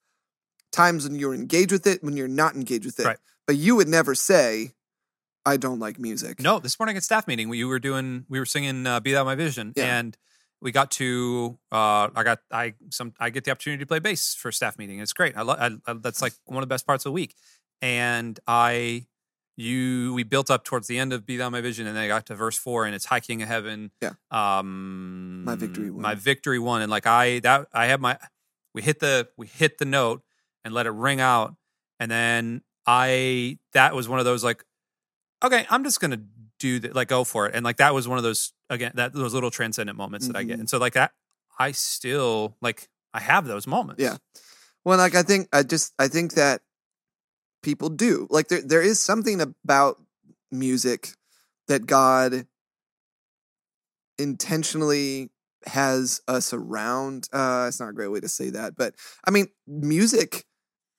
times 0.73 1.09
when 1.09 1.19
you're 1.19 1.35
engaged 1.35 1.73
with 1.73 1.87
it 1.87 2.03
when 2.03 2.17
you're 2.17 2.29
not 2.29 2.55
engaged 2.55 2.85
with 2.85 3.01
it, 3.01 3.07
Right. 3.07 3.19
but 3.47 3.57
you 3.57 3.77
would 3.77 3.89
never 3.89 4.15
say 4.15 4.73
I 5.47 5.57
don't 5.57 5.79
like 5.79 5.99
music. 5.99 6.41
No, 6.41 6.59
this 6.59 6.79
morning 6.79 6.97
at 6.97 7.05
staff 7.05 7.29
meeting, 7.29 7.49
we 7.49 7.63
were 7.65 7.79
doing, 7.79 8.27
we 8.29 8.41
were 8.41 8.45
singing 8.47 8.85
uh, 8.85 8.99
"Be 8.99 9.13
Thou 9.13 9.23
My 9.23 9.37
Vision," 9.37 9.73
Yeah. 9.77 9.99
and 9.99 10.17
we 10.61 10.73
got 10.73 10.91
to, 10.93 11.57
uh, 11.71 12.09
I 12.17 12.23
got, 12.25 12.41
I 12.51 12.75
some, 12.91 13.13
I 13.21 13.31
get 13.31 13.45
the 13.45 13.53
opportunity 13.53 13.81
to 13.83 13.87
play 13.87 14.01
bass 14.01 14.35
for 14.35 14.51
staff 14.51 14.77
meeting. 14.77 14.99
It's 14.99 15.13
great. 15.13 15.37
I, 15.37 15.43
lo- 15.43 15.55
I, 15.57 15.71
I 15.87 15.93
that's 15.93 16.21
like 16.21 16.33
one 16.47 16.63
of 16.65 16.69
the 16.69 16.73
best 16.73 16.85
parts 16.87 17.05
of 17.07 17.11
the 17.11 17.13
week. 17.13 17.35
And 17.81 18.41
I, 18.49 19.07
you, 19.57 20.13
we 20.15 20.23
built 20.23 20.51
up 20.51 20.65
towards 20.65 20.87
the 20.87 20.99
end 20.99 21.13
of 21.13 21.25
"Be 21.27 21.37
Thou 21.37 21.49
My 21.51 21.61
Vision," 21.61 21.87
and 21.87 21.97
then 21.97 22.05
I 22.05 22.09
got 22.09 22.27
to 22.27 22.35
verse 22.35 22.57
four, 22.59 22.85
and 22.87 22.95
it's 22.95 23.07
"High 23.07 23.21
King 23.21 23.43
of 23.43 23.49
Heaven." 23.49 23.91
Yeah. 24.03 24.13
Um, 24.31 25.45
My 25.45 25.55
victory 25.57 25.91
My 25.91 26.11
won. 26.11 26.17
victory 26.19 26.59
won, 26.59 26.83
and 26.83 26.91
like 26.91 27.07
I, 27.07 27.39
that 27.41 27.69
I 27.73 27.87
had 27.87 28.01
my, 28.01 28.19
we 28.75 28.83
hit 28.83 29.01
the, 29.01 29.29
we 29.37 29.47
hit 29.47 29.79
the 29.79 29.85
note 29.85 30.23
and 30.65 30.75
let 30.75 30.87
it 30.87 30.91
ring 30.93 31.21
out, 31.21 31.55
and 32.01 32.11
then 32.11 32.63
I, 32.87 33.59
that 33.73 33.95
was 33.95 34.09
one 34.09 34.19
of 34.19 34.25
those 34.25 34.45
like 34.45 34.65
okay, 35.45 35.67
I'm 35.71 35.85
just 35.85 36.01
gonna 36.01 36.23
do 36.59 36.79
that, 36.81 36.95
like 36.95 37.09
go 37.09 37.23
for 37.23 37.47
it. 37.47 37.55
And 37.55 37.63
like 37.65 37.77
that 37.77 37.93
was 37.95 38.09
one 38.09 38.17
of 38.19 38.25
those 38.25 38.53
again, 38.71 38.93
that 38.95 39.13
those 39.13 39.35
little 39.35 39.51
transcendent 39.51 39.97
moments 39.99 40.27
that 40.27 40.35
I 40.37 40.43
get. 40.45 40.57
Mhm. 40.57 40.61
And 40.61 40.71
so 40.71 40.79
like 40.79 40.95
that, 40.95 41.13
I 41.59 41.73
still 41.73 42.57
like 42.63 42.89
I 43.13 43.21
have 43.21 43.47
those 43.47 43.67
moments. 43.67 44.03
Yeah. 44.03 44.17
Well, 44.85 44.99
like 44.99 45.15
I 45.15 45.23
think 45.23 45.49
I 45.53 45.63
just 45.63 45.93
I 45.99 46.09
think 46.09 46.33
that 46.35 46.63
people 47.67 47.89
do 47.89 48.29
like 48.31 48.47
there 48.47 48.63
there 48.63 48.81
is 48.81 49.03
something 49.03 49.41
about 49.41 50.01
music 50.53 51.09
that 51.67 51.85
God 51.85 52.47
intentionally 54.19 55.31
has 55.67 56.23
us 56.29 56.53
around. 56.53 57.29
Uh, 57.33 57.65
it's 57.67 57.81
not 57.81 57.89
a 57.89 57.93
great 57.93 58.13
way 58.13 58.21
to 58.21 58.29
say 58.29 58.51
that, 58.51 58.77
but 58.77 58.95
I 59.27 59.33
mean, 59.33 59.49
music, 59.67 60.45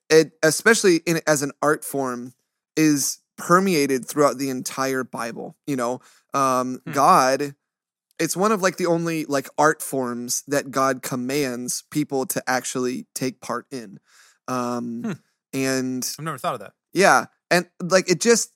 it 0.09 0.33
especially 0.43 0.97
in 1.05 1.21
as 1.25 1.41
an 1.41 1.53
art 1.61 1.85
form, 1.85 2.33
is 2.75 3.19
permeated 3.37 4.05
throughout 4.05 4.37
the 4.37 4.49
entire 4.49 5.05
Bible. 5.05 5.55
You 5.65 5.77
know, 5.77 6.01
um, 6.33 6.81
Hmm. 6.85 6.91
God. 6.91 7.55
It's 8.19 8.35
one 8.35 8.51
of 8.51 8.63
like 8.63 8.77
the 8.77 8.87
only 8.87 9.25
like 9.25 9.47
art 9.59 9.81
forms 9.81 10.43
that 10.47 10.71
God 10.71 11.03
commands 11.03 11.83
people 11.91 12.25
to 12.25 12.43
actually 12.47 13.05
take 13.13 13.39
part 13.41 13.67
in. 13.71 13.99
Um, 14.47 15.03
Hmm. 15.05 15.11
And 15.65 16.07
I've 16.17 16.25
never 16.25 16.37
thought 16.37 16.53
of 16.53 16.59
that. 16.61 16.73
yeah, 16.93 17.25
and 17.49 17.67
like 17.81 18.09
it 18.09 18.21
just 18.21 18.51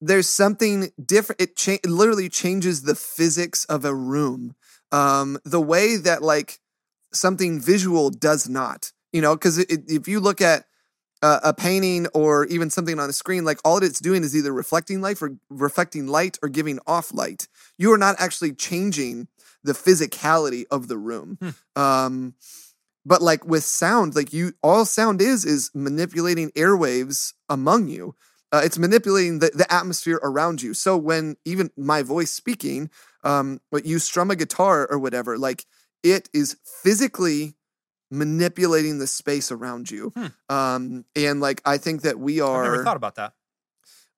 there's 0.00 0.28
something 0.28 0.92
different. 1.04 1.40
It 1.40 1.56
cha- 1.56 1.72
it 1.82 1.86
literally 1.86 2.28
changes 2.28 2.82
the 2.82 2.94
physics 2.94 3.64
of 3.66 3.84
a 3.84 3.94
room. 3.94 4.54
Um, 4.92 5.38
the 5.44 5.60
way 5.60 5.96
that 5.96 6.22
like 6.22 6.60
something 7.12 7.60
visual 7.60 8.10
does 8.10 8.48
not, 8.48 8.92
you 9.12 9.20
know, 9.20 9.34
because 9.34 9.58
if 9.58 10.06
you 10.06 10.20
look 10.20 10.40
at 10.40 10.64
uh, 11.22 11.40
a 11.42 11.54
painting 11.54 12.06
or 12.14 12.44
even 12.46 12.70
something 12.70 12.98
on 13.00 13.08
a 13.08 13.12
screen, 13.12 13.44
like 13.44 13.58
all 13.64 13.82
it's 13.82 14.00
doing 14.00 14.22
is 14.22 14.36
either 14.36 14.52
reflecting 14.52 15.00
light 15.00 15.20
or 15.22 15.36
reflecting 15.48 16.06
light 16.06 16.38
or 16.42 16.48
giving 16.48 16.78
off 16.86 17.12
light. 17.12 17.48
You 17.78 17.92
are 17.92 17.98
not 17.98 18.16
actually 18.18 18.52
changing 18.52 19.28
the 19.64 19.72
physicality 19.72 20.64
of 20.70 20.88
the 20.88 20.98
room. 20.98 21.38
Um, 21.74 22.34
but 23.06 23.22
like 23.22 23.46
with 23.46 23.64
sound, 23.64 24.16
like 24.16 24.32
you, 24.34 24.52
all 24.62 24.84
sound 24.84 25.22
is 25.22 25.44
is 25.46 25.70
manipulating 25.74 26.50
airwaves 26.50 27.32
among 27.48 27.88
you. 27.88 28.14
Uh, 28.52 28.62
it's 28.64 28.78
manipulating 28.78 29.38
the, 29.38 29.50
the 29.54 29.72
atmosphere 29.72 30.20
around 30.22 30.62
you. 30.62 30.74
So 30.74 30.96
when 30.96 31.36
even 31.44 31.70
my 31.76 32.02
voice 32.02 32.32
speaking, 32.32 32.90
um, 33.24 33.60
but 33.70 33.86
you 33.86 33.98
strum 33.98 34.30
a 34.30 34.36
guitar 34.36 34.86
or 34.90 34.98
whatever, 34.98 35.38
like 35.38 35.64
it 36.02 36.28
is 36.34 36.56
physically 36.82 37.54
manipulating 38.10 38.98
the 38.98 39.06
space 39.06 39.50
around 39.52 39.90
you. 39.90 40.12
Hmm. 40.14 40.26
Um, 40.48 41.04
and 41.14 41.40
like 41.40 41.62
I 41.64 41.78
think 41.78 42.02
that 42.02 42.18
we 42.18 42.40
are. 42.40 42.64
I've 42.64 42.70
never 42.72 42.84
thought 42.84 42.96
about 42.96 43.14
that. 43.16 43.32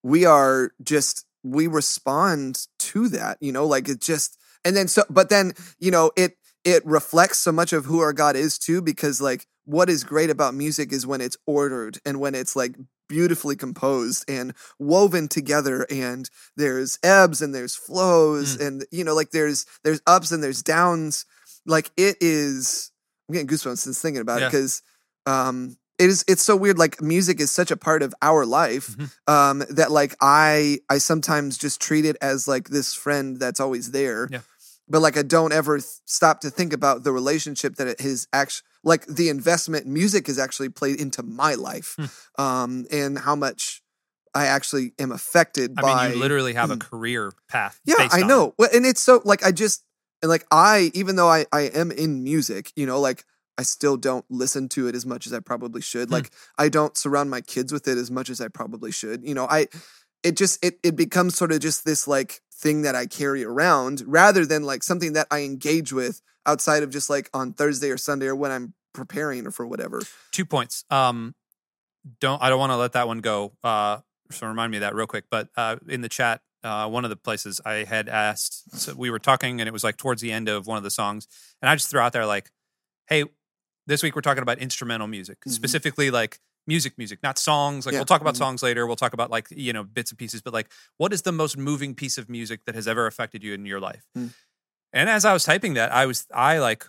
we 0.03 0.25
are 0.25 0.71
just 0.83 1.25
we 1.43 1.67
respond 1.67 2.67
to 2.77 3.07
that 3.09 3.37
you 3.39 3.51
know 3.51 3.65
like 3.65 3.87
it 3.87 4.01
just 4.01 4.37
and 4.65 4.75
then 4.75 4.87
so 4.87 5.03
but 5.09 5.29
then 5.29 5.53
you 5.79 5.91
know 5.91 6.11
it 6.17 6.37
it 6.69 6.85
reflects 6.85 7.39
so 7.39 7.51
much 7.51 7.73
of 7.73 7.85
who 7.85 7.99
our 7.99 8.13
god 8.13 8.35
is 8.35 8.57
too 8.57 8.81
because 8.81 9.19
like 9.21 9.45
what 9.65 9.89
is 9.89 10.03
great 10.03 10.29
about 10.29 10.53
music 10.55 10.91
is 10.91 11.05
when 11.05 11.21
it's 11.21 11.37
ordered 11.45 11.99
and 12.05 12.19
when 12.19 12.33
it's 12.35 12.55
like 12.55 12.73
beautifully 13.07 13.55
composed 13.55 14.23
and 14.29 14.53
woven 14.77 15.27
together 15.27 15.85
and 15.89 16.29
there's 16.55 16.97
ebbs 17.03 17.41
and 17.41 17.53
there's 17.55 17.75
flows 17.75 18.55
and 18.65 18.85
you 18.91 19.03
know 19.03 19.15
like 19.15 19.31
there's 19.31 19.65
there's 19.83 20.01
ups 20.05 20.31
and 20.31 20.43
there's 20.43 20.61
downs 20.63 21.25
like 21.65 21.91
it 21.97 22.15
is 22.21 22.91
i'm 23.27 23.33
getting 23.33 23.47
goosebumps 23.47 23.79
since 23.79 23.99
thinking 24.01 24.21
about 24.21 24.41
it 24.47 24.51
because 24.51 24.81
um 25.25 25.75
it 25.97 26.09
is 26.09 26.23
it's 26.27 26.43
so 26.43 26.55
weird 26.55 26.77
like 26.77 27.01
music 27.01 27.39
is 27.41 27.51
such 27.51 27.71
a 27.71 27.77
part 27.77 28.01
of 28.03 28.13
our 28.21 28.45
life 28.45 28.95
Mhm. 28.95 29.09
um 29.27 29.63
that 29.69 29.91
like 29.91 30.15
i 30.21 30.79
i 30.89 30.97
sometimes 30.99 31.57
just 31.57 31.81
treat 31.81 32.05
it 32.05 32.15
as 32.21 32.47
like 32.47 32.69
this 32.69 32.93
friend 32.93 33.37
that's 33.39 33.59
always 33.59 33.91
there 33.91 34.27
Yeah. 34.31 34.41
But 34.89 35.01
like 35.01 35.17
i 35.17 35.21
don't 35.21 35.53
ever 35.53 35.77
th- 35.77 35.85
stop 36.05 36.41
to 36.41 36.49
think 36.49 36.73
about 36.73 37.03
the 37.03 37.11
relationship 37.11 37.75
that 37.75 37.87
it 37.87 37.99
has 38.01 38.27
actually 38.33 38.65
like 38.83 39.05
the 39.07 39.29
investment 39.29 39.85
music 39.85 40.27
has 40.27 40.39
actually 40.39 40.69
played 40.69 40.99
into 40.99 41.21
my 41.23 41.53
life 41.55 41.95
Hmm. 41.97 42.41
um 42.41 42.85
and 42.91 43.17
how 43.19 43.35
much 43.35 43.81
i 44.33 44.45
actually 44.45 44.93
am 44.99 45.11
affected 45.11 45.73
I 45.77 45.81
by 45.81 46.07
mean, 46.07 46.15
you 46.17 46.21
literally 46.21 46.53
have 46.53 46.71
a 46.71 46.77
career 46.77 47.31
path. 47.49 47.79
yeah 47.85 47.95
i 48.11 48.21
know 48.21 48.53
it. 48.59 48.73
and 48.73 48.85
it's 48.85 49.01
so 49.01 49.21
like 49.25 49.45
i 49.45 49.51
just 49.51 49.83
and 50.21 50.29
like 50.29 50.45
i 50.51 50.91
even 50.93 51.15
though 51.15 51.29
i 51.29 51.45
i 51.51 51.61
am 51.61 51.91
in 51.91 52.23
music 52.23 52.71
you 52.75 52.85
know 52.85 52.99
like 52.99 53.23
i 53.57 53.63
still 53.63 53.97
don't 53.97 54.25
listen 54.29 54.69
to 54.69 54.87
it 54.87 54.95
as 54.95 55.05
much 55.05 55.25
as 55.27 55.33
i 55.33 55.39
probably 55.39 55.81
should 55.81 56.07
Hmm. 56.09 56.13
like 56.15 56.31
i 56.57 56.69
don't 56.69 56.95
surround 56.97 57.29
my 57.29 57.41
kids 57.41 57.73
with 57.73 57.87
it 57.87 57.97
as 57.97 58.09
much 58.11 58.29
as 58.29 58.39
i 58.39 58.47
probably 58.47 58.91
should 58.91 59.23
you 59.27 59.33
know 59.33 59.45
i 59.49 59.67
it 60.23 60.35
just 60.37 60.63
it 60.63 60.79
it 60.83 60.95
becomes 60.95 61.35
sort 61.35 61.51
of 61.51 61.59
just 61.59 61.85
this 61.85 62.07
like 62.07 62.41
thing 62.59 62.81
that 62.83 62.95
i 62.95 63.05
carry 63.05 63.43
around 63.43 64.03
rather 64.05 64.45
than 64.45 64.63
like 64.63 64.83
something 64.83 65.13
that 65.13 65.25
i 65.31 65.39
engage 65.43 65.91
with 65.93 66.21
outside 66.45 66.83
of 66.83 66.89
just 66.89 67.09
like 67.09 67.29
on 67.33 67.53
thursday 67.53 67.89
or 67.89 67.97
sunday 67.97 68.27
or 68.27 68.35
when 68.35 68.51
i'm 68.51 68.73
preparing 68.93 69.47
or 69.47 69.51
for 69.51 69.65
whatever 69.65 70.01
Two 70.31 70.45
points. 70.45 70.83
Um, 70.89 71.35
don't 72.19 72.41
I 72.41 72.49
don't 72.49 72.59
want 72.59 72.71
to 72.71 72.77
let 72.77 72.93
that 72.93 73.07
one 73.07 73.19
go. 73.19 73.53
Uh, 73.63 73.97
so 74.31 74.47
remind 74.47 74.71
me 74.71 74.77
of 74.77 74.81
that 74.81 74.95
real 74.95 75.05
quick. 75.07 75.25
But 75.29 75.49
uh, 75.57 75.75
in 75.87 76.01
the 76.01 76.09
chat, 76.09 76.41
uh, 76.63 76.87
one 76.87 77.03
of 77.03 77.09
the 77.09 77.15
places 77.17 77.59
I 77.65 77.83
had 77.83 78.07
asked, 78.09 78.77
so 78.79 78.93
we 78.95 79.09
were 79.09 79.19
talking, 79.19 79.59
and 79.59 79.67
it 79.67 79.71
was 79.73 79.83
like 79.83 79.97
towards 79.97 80.21
the 80.21 80.31
end 80.31 80.47
of 80.49 80.65
one 80.65 80.77
of 80.77 80.83
the 80.83 80.89
songs, 80.89 81.27
and 81.61 81.69
I 81.69 81.75
just 81.75 81.89
threw 81.89 81.99
out 81.99 82.13
there 82.13 82.25
like, 82.25 82.49
"Hey, 83.07 83.25
this 83.85 84.01
week 84.01 84.15
we're 84.15 84.21
talking 84.21 84.41
about 84.43 84.59
instrumental 84.59 85.07
music, 85.07 85.37
Mhm. 85.47 85.51
specifically 85.51 86.09
like 86.09 86.39
music, 86.73 86.93
music, 86.97 87.19
not 87.21 87.37
songs. 87.37 87.85
Like 87.85 87.93
Yeah. 87.93 87.99
we'll 87.99 88.05
talk 88.13 88.21
about 88.21 88.35
Mhm. 88.35 88.45
songs 88.45 88.63
later. 88.63 88.87
We'll 88.87 88.95
talk 89.03 89.13
about 89.13 89.29
like 89.29 89.47
you 89.51 89.73
know 89.73 89.83
bits 89.83 90.11
and 90.11 90.17
pieces, 90.17 90.41
but 90.41 90.53
like, 90.53 90.71
what 90.97 91.11
is 91.11 91.23
the 91.23 91.31
most 91.33 91.57
moving 91.57 91.93
piece 91.95 92.17
of 92.17 92.29
music 92.29 92.59
that 92.65 92.75
has 92.75 92.87
ever 92.87 93.05
affected 93.07 93.43
you 93.43 93.53
in 93.53 93.65
your 93.65 93.81
life?" 93.89 94.05
Mm. 94.17 94.33
And 94.93 95.09
as 95.09 95.25
I 95.25 95.33
was 95.33 95.43
typing 95.43 95.73
that, 95.75 95.91
I 95.91 96.05
was 96.05 96.25
I 96.33 96.59
like. 96.59 96.85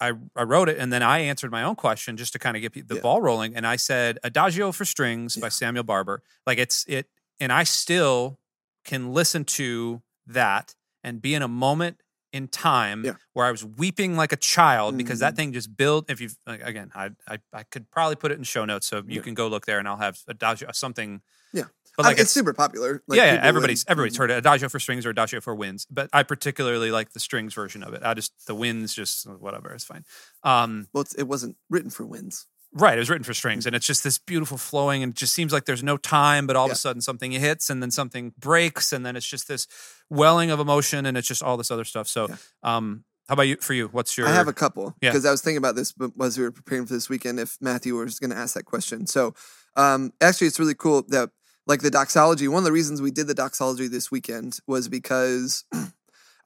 I, 0.00 0.14
I 0.34 0.42
wrote 0.42 0.68
it 0.68 0.78
and 0.78 0.92
then 0.92 1.00
I 1.04 1.20
answered 1.20 1.52
my 1.52 1.62
own 1.62 1.76
question 1.76 2.16
just 2.16 2.32
to 2.32 2.38
kind 2.40 2.56
of 2.56 2.60
get 2.60 2.72
the 2.88 2.96
Yeah. 2.96 3.00
ball 3.02 3.20
rolling. 3.22 3.54
And 3.54 3.64
I 3.64 3.76
said 3.76 4.18
Adagio 4.24 4.72
for 4.72 4.84
Strings 4.84 5.36
by 5.36 5.48
Samuel 5.48 5.84
Barber. 5.84 6.24
Like 6.44 6.58
it's 6.58 6.84
it, 6.88 7.06
and 7.38 7.52
I 7.52 7.62
still 7.62 8.40
can 8.84 9.12
listen 9.14 9.44
to 9.60 10.02
that 10.26 10.74
and 11.04 11.22
be 11.22 11.34
in 11.34 11.42
a 11.42 11.46
moment 11.46 12.00
in 12.32 12.48
time 12.48 13.04
Yeah. 13.04 13.14
where 13.34 13.46
I 13.46 13.50
was 13.50 13.64
weeping 13.64 14.16
like 14.16 14.32
a 14.32 14.36
child 14.36 14.96
because 14.96 15.18
that 15.20 15.34
Mhm. 15.34 15.36
thing 15.36 15.52
just 15.52 15.76
built. 15.76 16.10
If 16.10 16.20
you 16.20 16.30
again, 16.46 16.90
I, 16.94 17.10
I 17.28 17.38
I 17.52 17.62
could 17.64 17.90
probably 17.90 18.16
put 18.16 18.32
it 18.32 18.38
in 18.38 18.44
show 18.44 18.64
notes 18.64 18.86
so 18.86 18.98
you 19.06 19.16
Yeah. 19.16 19.22
can 19.22 19.34
go 19.34 19.48
look 19.48 19.66
there 19.66 19.78
and 19.78 19.86
I'll 19.86 19.96
have 19.98 20.18
a 20.26 20.30
Adagio 20.32 20.70
something. 20.72 21.20
Yeah. 21.52 21.64
but 21.98 22.06
I- 22.06 22.08
like 22.08 22.18
it's, 22.20 22.30
super 22.30 22.54
popular. 22.54 23.02
Like, 23.06 23.18
yeah, 23.18 23.34
yeah, 23.34 23.40
everybody's 23.42 23.84
everybody's 23.86 24.14
Mhm. 24.14 24.18
heard 24.20 24.30
it. 24.30 24.38
Adagio 24.38 24.70
for 24.70 24.80
strings 24.80 25.04
or 25.04 25.10
Adagio 25.10 25.42
for 25.42 25.54
winds, 25.54 25.86
but 25.90 26.08
I 26.10 26.22
particularly 26.22 26.90
like 26.90 27.12
the 27.12 27.20
strings 27.20 27.52
version 27.52 27.82
of 27.82 27.92
it. 27.92 28.02
I 28.02 28.14
just 28.14 28.32
the 28.46 28.54
winds, 28.54 28.94
just 28.94 29.26
whatever, 29.28 29.74
it's 29.74 29.84
fine. 29.84 30.06
Um, 30.42 30.88
Well, 30.94 31.02
it's, 31.02 31.14
it 31.14 31.24
wasn't 31.24 31.58
written 31.68 31.90
for 31.90 32.06
wins. 32.06 32.46
Right, 32.74 32.96
it 32.96 33.00
was 33.00 33.10
written 33.10 33.24
for 33.24 33.34
strings, 33.34 33.66
and 33.66 33.76
it's 33.76 33.86
just 33.86 34.02
this 34.04 34.18
beautiful 34.18 34.56
flowing, 34.58 35.02
and 35.02 35.12
it 35.12 35.16
just 35.16 35.34
seems 35.34 35.52
like 35.52 35.64
there's 35.64 35.82
no 35.82 35.96
time, 35.96 36.46
but 36.46 36.56
all 36.56 36.66
of 36.66 36.72
a 36.72 36.76
sudden 36.76 37.02
something 37.02 37.32
hits, 37.32 37.70
and 37.70 37.82
then 37.82 37.90
something 37.90 38.32
breaks, 38.38 38.92
and 38.92 39.04
then 39.04 39.16
it's 39.16 39.26
just 39.26 39.48
this 39.48 39.66
welling 40.10 40.50
of 40.50 40.60
emotion, 40.60 41.06
and 41.06 41.16
it's 41.16 41.28
just 41.28 41.42
all 41.42 41.56
this 41.56 41.70
other 41.70 41.84
stuff. 41.84 42.08
So, 42.08 42.28
Yeah. 42.28 42.36
um, 42.62 43.04
how 43.28 43.34
about 43.34 43.42
you? 43.44 43.56
For 43.60 43.72
you, 43.72 43.88
what's 43.88 44.18
your? 44.18 44.26
I 44.26 44.32
have 44.32 44.48
a 44.48 44.52
couple 44.52 44.94
Yeah. 45.00 45.10
because 45.10 45.24
I 45.24 45.30
was 45.30 45.40
thinking 45.40 45.58
about 45.58 45.76
this 45.76 45.92
but 45.92 46.10
as 46.20 46.36
we 46.36 46.44
were 46.44 46.50
preparing 46.50 46.86
for 46.86 46.94
this 46.94 47.08
weekend. 47.08 47.38
If 47.38 47.56
Matthew 47.60 47.96
was 47.96 48.18
going 48.18 48.30
to 48.30 48.36
ask 48.36 48.54
that 48.54 48.64
question, 48.64 49.06
so 49.06 49.34
um, 49.76 50.12
actually, 50.20 50.48
it's 50.48 50.58
really 50.58 50.74
cool 50.74 51.02
that 51.08 51.30
like 51.66 51.80
the 51.80 51.90
doxology. 51.90 52.48
One 52.48 52.58
of 52.58 52.64
the 52.64 52.72
reasons 52.72 53.00
we 53.00 53.10
did 53.10 53.28
the 53.28 53.34
doxology 53.34 53.86
this 53.88 54.10
weekend 54.10 54.58
was 54.66 54.88
because 54.88 55.64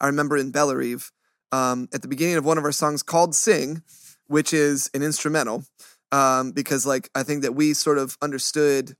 I 0.00 0.06
remember 0.06 0.36
in 0.36 0.52
Bellarive 0.52 1.10
um, 1.50 1.88
at 1.94 2.02
the 2.02 2.08
beginning 2.08 2.36
of 2.36 2.44
one 2.44 2.58
of 2.58 2.64
our 2.64 2.72
songs 2.72 3.02
called 3.02 3.34
"Sing," 3.34 3.82
which 4.26 4.52
is 4.52 4.90
an 4.92 5.02
instrumental, 5.02 5.64
um, 6.16 6.52
because 6.52 6.86
like 6.86 7.10
I 7.14 7.22
think 7.22 7.42
that 7.42 7.54
we 7.54 7.74
sort 7.74 7.98
of 7.98 8.16
understood 8.22 8.94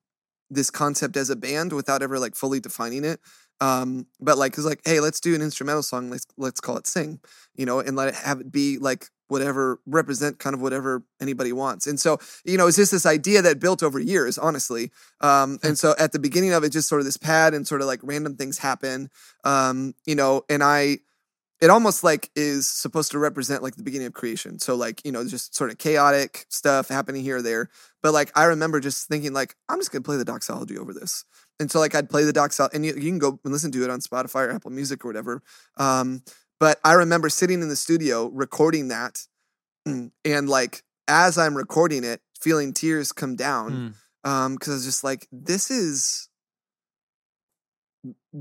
this 0.51 0.71
concept 0.71 1.17
as 1.17 1.31
a 1.31 1.37
band 1.37 1.73
without 1.73 2.03
ever 2.03 2.19
like 2.19 2.37
fully 2.37 2.61
defining 2.61 3.05
it. 3.05 3.21
Um, 3.59 4.07
but 4.21 4.37
like, 4.37 4.53
it's 4.53 4.67
like, 4.67 4.83
hey, 4.85 5.01
let's 5.01 5.19
do 5.19 5.35
an 5.35 5.41
instrumental 5.41 5.83
song. 5.83 6.11
Let's 6.11 6.27
let's 6.37 6.61
call 6.61 6.77
it 6.77 6.87
"Sing." 6.87 7.21
you 7.57 7.65
know, 7.65 7.81
and 7.81 7.97
let 7.97 8.09
it 8.09 8.15
have 8.15 8.41
it 8.41 8.53
be 8.53 8.77
like 8.77 9.07
whatever 9.29 9.81
represent 9.87 10.39
kind 10.39 10.55
of 10.55 10.61
whatever 10.61 11.03
anybody 11.21 11.53
wants. 11.53 11.87
And 11.87 11.99
so, 11.99 12.19
you 12.45 12.57
know, 12.57 12.69
it's 12.69 12.77
just 12.77 12.93
this 12.93 13.07
idea 13.07 13.43
that 13.43 13.59
built 13.59 13.83
over 13.83 13.99
years, 13.99 14.39
honestly. 14.39 14.93
Um, 15.21 15.59
and 15.65 15.77
so 15.77 15.95
at 15.99 16.13
the 16.13 16.19
beginning 16.19 16.53
of 16.53 16.63
it, 16.63 16.71
just 16.71 16.89
sort 16.89 17.01
of 17.01 17.07
this 17.07 17.17
pad 17.17 17.55
and 17.55 17.67
sort 17.67 17.81
of 17.81 17.87
like 17.87 18.01
random 18.03 18.37
things 18.37 18.59
happen. 18.59 19.09
Um, 19.43 19.95
you 20.05 20.15
know, 20.15 20.43
and 20.49 20.63
I 20.63 20.99
it 21.61 21.71
almost 21.71 22.05
like 22.05 22.31
is 22.37 22.69
supposed 22.69 23.11
to 23.13 23.19
represent 23.19 23.63
like 23.63 23.77
the 23.77 23.83
beginning 23.83 24.07
of 24.09 24.13
creation. 24.13 24.59
So 24.59 24.75
like, 24.75 25.01
you 25.05 25.13
know, 25.13 25.27
just 25.27 25.55
sort 25.55 25.71
of 25.71 25.79
chaotic 25.79 26.45
stuff 26.49 26.89
happening 26.89 27.23
here 27.23 27.39
or 27.39 27.43
there. 27.43 27.71
But 28.03 28.13
like 28.13 28.31
I 28.35 28.45
remember 28.45 28.79
just 28.81 29.09
thinking 29.09 29.33
like, 29.33 29.55
I'm 29.69 29.79
just 29.79 29.91
gonna 29.91 30.03
play 30.03 30.17
the 30.17 30.25
doxology 30.25 30.77
over 30.77 30.93
this. 30.93 31.25
And 31.59 31.71
so 31.71 31.79
like 31.81 31.95
I'd 31.95 32.11
play 32.11 32.25
the 32.25 32.33
doxology 32.33 32.77
and 32.77 32.85
you, 32.85 32.95
you 32.95 33.11
can 33.11 33.19
go 33.19 33.41
and 33.43 33.53
listen 33.53 33.73
to 33.73 33.85
it 33.85 33.91
on 33.91 34.01
Spotify 34.01 34.47
or 34.47 34.53
Apple 34.53 34.71
Music 34.71 35.05
or 35.05 35.09
whatever. 35.09 35.43
Um, 35.79 36.23
but 36.61 36.79
I 36.85 36.93
remember 36.93 37.29
sitting 37.31 37.63
in 37.63 37.69
the 37.69 37.77
studio 37.77 38.27
recording 38.29 38.89
that, 38.89 39.27
mm, 39.89 40.11
and 40.25 40.49
like 40.49 40.83
as 41.09 41.39
I'm 41.39 41.57
recording 41.57 42.05
it, 42.05 42.21
feeling 42.41 42.73
tears 42.75 43.13
come 43.13 43.35
down 43.37 43.95
Mm. 44.25 44.31
um 44.31 44.55
because 44.55 44.73
I 44.73 44.75
was 44.75 44.85
just 44.85 45.05
like, 45.05 45.27
this 45.33 45.71
is 45.71 46.29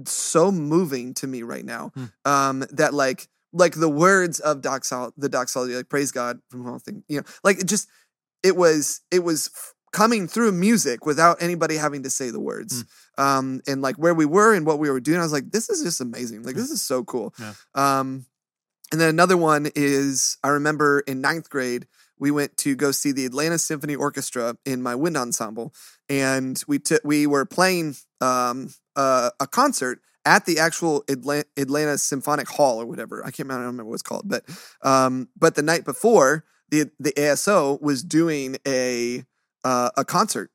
so 0.05 0.51
moving 0.51 1.13
to 1.15 1.27
me 1.27 1.43
right 1.43 1.65
now. 1.65 1.91
Hmm. 1.95 2.05
Um, 2.25 2.65
that 2.71 2.93
like 2.93 3.27
like 3.53 3.73
the 3.73 3.89
words 3.89 4.39
of 4.39 4.61
doxol 4.61 5.11
the 5.17 5.29
doxology, 5.29 5.75
like 5.75 5.89
praise 5.89 6.11
God 6.11 6.39
from 6.49 6.67
all 6.67 6.79
things, 6.79 7.03
you 7.07 7.17
know, 7.17 7.25
like 7.43 7.59
it 7.59 7.67
just 7.67 7.87
it 8.43 8.55
was 8.55 9.01
it 9.11 9.23
was 9.23 9.49
coming 9.95 10.27
through 10.27 10.51
music 10.51 11.05
without 11.05 11.41
anybody 11.41 11.77
having 11.77 12.03
to 12.03 12.09
say 12.09 12.29
the 12.29 12.39
words. 12.39 12.83
Um, 13.17 13.61
and 13.65 13.81
like 13.81 13.95
where 13.95 14.13
we 14.13 14.25
were 14.25 14.53
and 14.53 14.65
what 14.65 14.77
we 14.77 14.89
were 14.89 14.99
doing, 14.99 15.19
I 15.19 15.23
was 15.23 15.31
like, 15.31 15.51
this 15.51 15.69
is 15.69 15.83
just 15.83 16.01
amazing. 16.01 16.43
Like 16.43 16.55
this 16.55 16.69
is 16.69 16.81
so 16.81 17.05
cool. 17.05 17.33
Yeah. 17.39 17.53
Um, 17.73 18.25
and 18.91 18.99
then 18.99 19.09
another 19.09 19.37
one 19.37 19.69
is 19.73 20.37
I 20.43 20.49
remember 20.49 20.99
in 21.07 21.21
ninth 21.21 21.49
grade, 21.49 21.87
we 22.19 22.29
went 22.29 22.57
to 22.57 22.75
go 22.75 22.91
see 22.91 23.13
the 23.13 23.25
Atlanta 23.25 23.57
Symphony 23.57 23.95
Orchestra 23.95 24.57
in 24.65 24.81
my 24.81 24.95
wind 24.95 25.17
ensemble, 25.17 25.73
and 26.09 26.61
we 26.67 26.79
took 26.79 27.01
we 27.03 27.25
were 27.25 27.45
playing 27.45 27.95
um, 28.21 28.73
uh, 28.95 29.29
a 29.39 29.47
concert 29.47 29.99
at 30.25 30.45
the 30.45 30.59
actual 30.59 31.03
Atlanta, 31.07 31.45
Atlanta 31.57 31.97
Symphonic 31.97 32.47
Hall 32.47 32.81
or 32.81 32.85
whatever. 32.85 33.21
I 33.21 33.29
can't 33.29 33.47
remember, 33.47 33.61
I 33.61 33.65
don't 33.65 33.73
remember 33.73 33.89
what 33.89 33.95
it's 33.95 34.03
called, 34.03 34.27
but 34.27 34.43
um, 34.81 35.29
but 35.37 35.55
the 35.55 35.61
night 35.61 35.85
before, 35.85 36.45
the 36.69 36.89
the 36.99 37.13
ASO 37.13 37.81
was 37.81 38.03
doing 38.03 38.57
a 38.67 39.23
uh, 39.63 39.89
a 39.97 40.05
concert, 40.05 40.51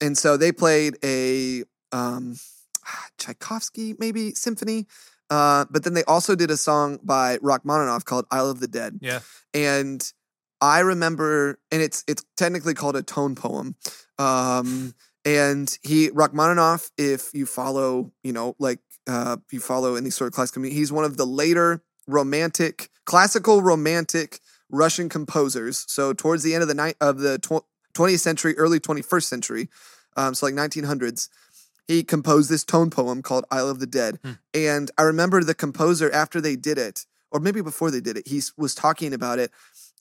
and 0.00 0.16
so 0.18 0.36
they 0.36 0.52
played 0.52 0.96
a 1.04 1.64
um, 1.92 2.36
Tchaikovsky 3.18 3.94
maybe 3.98 4.32
symphony. 4.32 4.86
Uh, 5.30 5.64
but 5.70 5.82
then 5.82 5.94
they 5.94 6.04
also 6.04 6.34
did 6.34 6.50
a 6.50 6.58
song 6.58 6.98
by 7.02 7.38
Rachmaninoff 7.38 8.04
called 8.04 8.26
"Isle 8.30 8.50
of 8.50 8.60
the 8.60 8.68
Dead." 8.68 8.98
Yeah. 9.00 9.20
and 9.54 10.12
I 10.60 10.78
remember, 10.78 11.58
and 11.72 11.82
it's 11.82 12.04
it's 12.06 12.24
technically 12.36 12.74
called 12.74 12.96
a 12.96 13.02
tone 13.02 13.34
poem. 13.34 13.74
Um, 14.18 14.94
and 15.24 15.78
he 15.82 16.10
Rachmaninoff, 16.10 16.90
if 16.98 17.32
you 17.32 17.46
follow, 17.46 18.12
you 18.22 18.32
know, 18.32 18.56
like 18.58 18.80
uh, 19.06 19.36
you 19.50 19.60
follow 19.60 19.94
any 19.94 20.10
sort 20.10 20.28
of 20.28 20.34
classical 20.34 20.62
music, 20.62 20.76
he's 20.76 20.92
one 20.92 21.04
of 21.04 21.16
the 21.16 21.26
later 21.26 21.82
romantic, 22.06 22.90
classical 23.04 23.62
romantic 23.62 24.40
Russian 24.70 25.08
composers. 25.08 25.84
So 25.88 26.12
towards 26.12 26.42
the 26.42 26.54
end 26.54 26.62
of 26.62 26.68
the 26.68 26.74
night 26.74 26.96
of 27.00 27.18
the 27.18 27.38
tw- 27.38 27.66
20th 27.94 28.20
century, 28.20 28.56
early 28.58 28.80
21st 28.80 29.24
century, 29.24 29.68
um, 30.16 30.34
so 30.34 30.46
like 30.46 30.54
1900s, 30.54 31.28
he 31.86 32.02
composed 32.02 32.50
this 32.50 32.64
tone 32.64 32.90
poem 32.90 33.22
called 33.22 33.44
"Isle 33.50 33.68
of 33.68 33.80
the 33.80 33.86
Dead." 33.86 34.18
Hmm. 34.24 34.32
And 34.54 34.90
I 34.98 35.02
remember 35.02 35.42
the 35.42 35.54
composer 35.54 36.10
after 36.10 36.40
they 36.40 36.56
did 36.56 36.78
it, 36.78 37.06
or 37.30 37.40
maybe 37.40 37.60
before 37.60 37.90
they 37.90 38.00
did 38.00 38.16
it, 38.16 38.28
he 38.28 38.40
was 38.56 38.74
talking 38.74 39.12
about 39.12 39.38
it, 39.38 39.50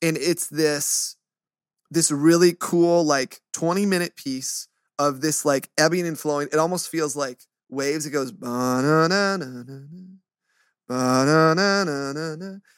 and 0.01 0.17
it's 0.17 0.47
this 0.47 1.15
this 1.89 2.10
really 2.10 2.55
cool 2.57 3.03
like 3.03 3.41
20 3.51 3.86
minute 3.86 4.15
piece 4.15 4.69
of 5.08 5.22
this 5.22 5.44
like 5.46 5.70
ebbing 5.78 6.08
and 6.08 6.18
flowing. 6.20 6.48
It 6.52 6.58
almost 6.60 6.90
feels 6.90 7.16
like 7.16 7.40
waves. 7.70 8.06
It 8.06 8.12
goes 8.12 8.32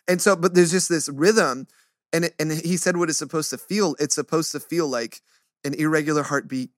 and 0.08 0.22
so, 0.22 0.36
but 0.36 0.54
there's 0.54 0.72
just 0.72 0.90
this 0.90 1.10
rhythm, 1.10 1.68
and 2.12 2.26
it, 2.26 2.36
and 2.40 2.52
he 2.52 2.78
said 2.78 2.98
what 2.98 3.10
it's 3.10 3.18
supposed 3.20 3.50
to 3.52 3.58
feel. 3.58 3.96
It's 4.00 4.16
supposed 4.16 4.52
to 4.52 4.60
feel 4.60 4.88
like 4.88 5.22
an 5.64 5.74
irregular 5.74 6.24
heartbeat, 6.24 6.70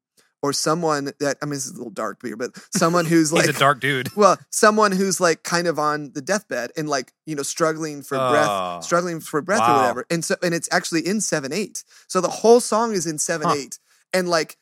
or 0.42 0.54
someone 0.54 1.12
that 1.20 1.38
I 1.42 1.46
mean, 1.46 1.56
this 1.56 1.66
is 1.66 1.74
a 1.74 1.78
little 1.78 1.92
dark 1.92 2.20
here, 2.24 2.38
but 2.38 2.52
someone 2.72 3.06
who's 3.06 3.34
like 3.34 3.48
a 3.48 3.54
dark 3.54 3.80
dude. 3.82 4.16
well, 4.16 4.38
someone 4.50 4.92
who's 4.92 5.20
like 5.20 5.44
kind 5.44 5.68
of 5.68 5.78
on 5.80 6.12
the 6.14 6.22
deathbed 6.22 6.72
and 6.78 6.88
like 6.88 7.12
you 7.26 7.36
know 7.36 7.44
struggling 7.44 8.02
for 8.02 8.18
breath, 8.18 8.84
struggling 8.84 9.20
for 9.20 9.42
breath 9.42 9.62
Wow. 9.62 9.74
or 9.76 9.82
whatever. 9.82 10.06
And 10.10 10.24
so 10.24 10.36
and 10.42 10.54
it's 10.54 10.70
actually 10.72 11.06
in 11.06 11.20
seven 11.22 11.52
eight. 11.52 11.84
So 12.08 12.22
the 12.22 12.30
whole 12.30 12.60
song 12.62 12.94
is 12.94 13.06
in 13.06 13.18
seven 13.18 13.48
Huh. 13.50 13.56
eight, 13.58 13.80
and 14.14 14.30
like 14.30 14.58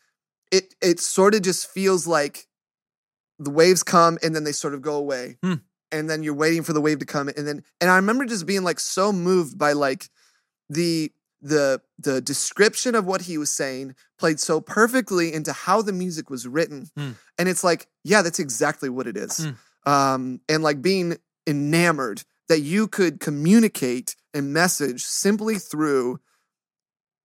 it 0.54 0.74
it 0.82 1.00
sort 1.02 1.34
of 1.36 1.42
just 1.42 1.68
feels 1.70 2.06
like 2.08 2.48
the 3.40 3.50
waves 3.52 3.84
come 3.84 4.18
and 4.24 4.34
then 4.36 4.44
they 4.46 4.52
sort 4.54 4.74
of 4.74 4.82
go 4.82 4.96
away, 4.96 5.38
Hmm. 5.44 5.56
and 5.92 6.10
then 6.10 6.24
you're 6.24 6.34
waiting 6.36 6.64
for 6.64 6.72
the 6.74 6.82
wave 6.82 7.00
to 7.00 7.06
come, 7.06 7.28
and 7.28 7.46
then 7.48 7.64
and 7.82 7.90
I 7.90 7.96
remember 7.98 8.26
just 8.26 8.46
being 8.46 8.64
like 8.64 8.80
so 8.80 9.12
moved 9.12 9.58
by 9.58 9.74
like 9.74 10.10
the 10.70 11.12
the 11.42 11.82
the 12.00 12.22
description 12.22 12.96
of 12.96 13.06
what 13.06 13.24
he 13.24 13.38
was 13.38 13.52
saying 13.52 13.96
played 14.18 14.40
so 14.40 14.62
perfectly 14.62 15.34
into 15.34 15.52
how 15.52 15.82
the 15.82 15.92
music 15.92 16.30
was 16.30 16.48
written 16.48 16.88
Hmm. 16.96 17.12
and 17.38 17.50
it's 17.50 17.66
like 17.66 17.88
yeah 18.06 18.22
that's 18.22 18.40
exactly 18.40 18.88
what 18.90 19.08
it 19.08 19.18
is 19.18 19.38
Hmm. 19.46 19.92
um 19.92 20.42
and 20.48 20.64
like 20.64 20.82
being 20.82 21.18
enamored 21.46 22.24
that 22.48 22.62
you 22.62 22.88
could 22.88 23.20
communicate 23.20 24.16
a 24.34 24.42
message 24.42 25.04
simply 25.04 25.60
through 25.60 26.20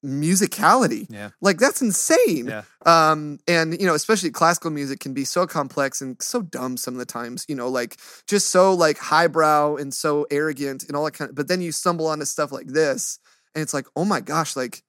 musicality 0.05 1.07
Yeah. 1.11 1.31
like 1.41 1.59
that's 1.59 1.83
insane 1.83 2.47
Yeah. 2.47 2.63
um 2.87 3.39
and 3.49 3.79
you 3.81 3.87
know 3.87 3.95
especially 3.95 4.31
classical 4.31 4.71
music 4.71 5.01
can 5.01 5.13
be 5.15 5.25
so 5.25 5.47
complex 5.47 6.01
and 6.01 6.21
so 6.23 6.43
dumb 6.43 6.77
some 6.77 6.95
of 6.95 6.99
the 6.99 7.07
times 7.07 7.45
you 7.49 7.55
know 7.57 7.69
like 7.69 7.97
just 8.27 8.51
so 8.51 8.75
like 8.75 8.99
highbrow 8.99 9.77
and 9.77 9.93
so 9.93 10.27
arrogant 10.31 10.85
and 10.87 10.97
all 10.97 11.05
that 11.05 11.15
kind 11.15 11.31
of 11.31 11.35
but 11.35 11.49
then 11.49 11.61
you 11.61 11.73
stumble 11.73 12.07
onto 12.07 12.25
stuff 12.25 12.53
like 12.53 12.67
this 12.69 13.19
and 13.55 13.63
it's 13.63 13.75
like 13.75 13.87
oh 13.97 14.05
my 14.05 14.21
gosh 14.21 14.55
like 14.57 14.83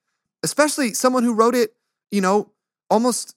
especially 0.43 0.93
someone 0.93 1.24
who 1.24 1.34
wrote 1.34 1.56
it 1.56 1.74
you 2.12 2.22
know 2.22 2.52
almost 2.89 3.36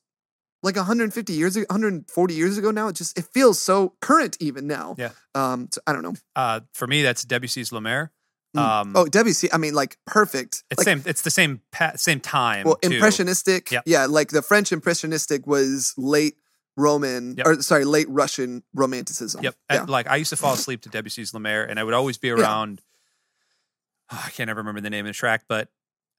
like 0.65 0.77
150 0.77 1.33
years 1.33 1.57
ago, 1.57 1.67
140 1.71 2.35
years 2.35 2.57
ago 2.57 2.71
now. 2.71 2.87
It 2.87 2.95
just 2.95 3.19
it 3.19 3.25
feels 3.35 3.61
so 3.61 3.95
current 4.01 4.37
even 4.39 4.69
now. 4.69 4.95
Yeah. 4.97 5.11
Um. 5.35 5.69
So 5.73 5.81
I 5.89 5.93
don't 5.93 6.03
know. 6.03 6.15
Uh, 6.37 6.61
for 6.73 6.87
me, 6.87 7.03
that's 7.03 7.25
Debussy's. 7.25 7.71
Mm. 7.71 8.11
Um, 8.55 8.93
oh, 8.95 9.07
Debussy. 9.07 9.51
I 9.53 9.57
mean, 9.57 9.75
like 9.75 9.97
perfect. 10.07 10.63
it's 10.71 10.79
like, 10.79 10.85
same. 10.85 11.03
It's 11.07 11.23
the 11.23 11.31
same 11.31 11.61
pa- 11.73 11.93
same 11.97 12.21
time. 12.21 12.65
Well, 12.67 12.77
too. 12.77 12.91
impressionistic. 12.93 13.71
Yep. 13.71 13.85
Yeah, 13.87 14.07
like 14.07 14.29
the 14.29 14.43
French 14.43 14.73
impressionistic 14.73 15.47
was 15.47 15.95
late 15.97 16.37
Roman 16.77 17.35
Yep. 17.37 17.47
or 17.47 17.63
sorry, 17.63 17.85
late 17.85 18.09
Russian 18.11 18.63
romanticism. 18.75 19.43
Yep. 19.43 19.55
Yeah. 19.71 19.81
And, 19.81 19.89
like 19.91 20.07
I 20.07 20.17
used 20.17 20.31
to 20.31 20.37
fall 20.37 20.55
asleep 20.55 20.83
to 20.83 20.89
Debussy's 20.91 21.33
Mer, 21.35 21.65
and 21.65 21.79
I 21.81 21.85
would 21.85 21.95
always 21.95 22.19
be 22.19 22.31
around. 22.31 22.83
oh, 24.11 24.23
I 24.27 24.31
can't 24.31 24.51
ever 24.51 24.59
remember 24.61 24.81
the 24.81 24.91
name 24.91 25.07
of 25.07 25.11
the 25.11 25.17
track, 25.17 25.45
but 25.49 25.69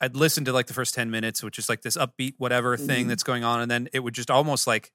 I'd 0.02 0.16
listen 0.16 0.44
to 0.46 0.54
like 0.54 0.68
the 0.68 0.74
first 0.74 0.94
ten 0.96 1.12
minutes, 1.12 1.44
which 1.44 1.58
is 1.60 1.70
like 1.70 1.82
this 1.82 1.98
upbeat 1.98 2.34
whatever 2.38 2.78
thing 2.78 3.06
Mhm. 3.06 3.10
that's 3.10 3.24
going 3.24 3.44
on, 3.44 3.62
and 3.62 3.70
then 3.70 3.90
it 3.94 4.00
would 4.00 4.14
just 4.14 4.32
almost 4.32 4.66
like 4.68 4.92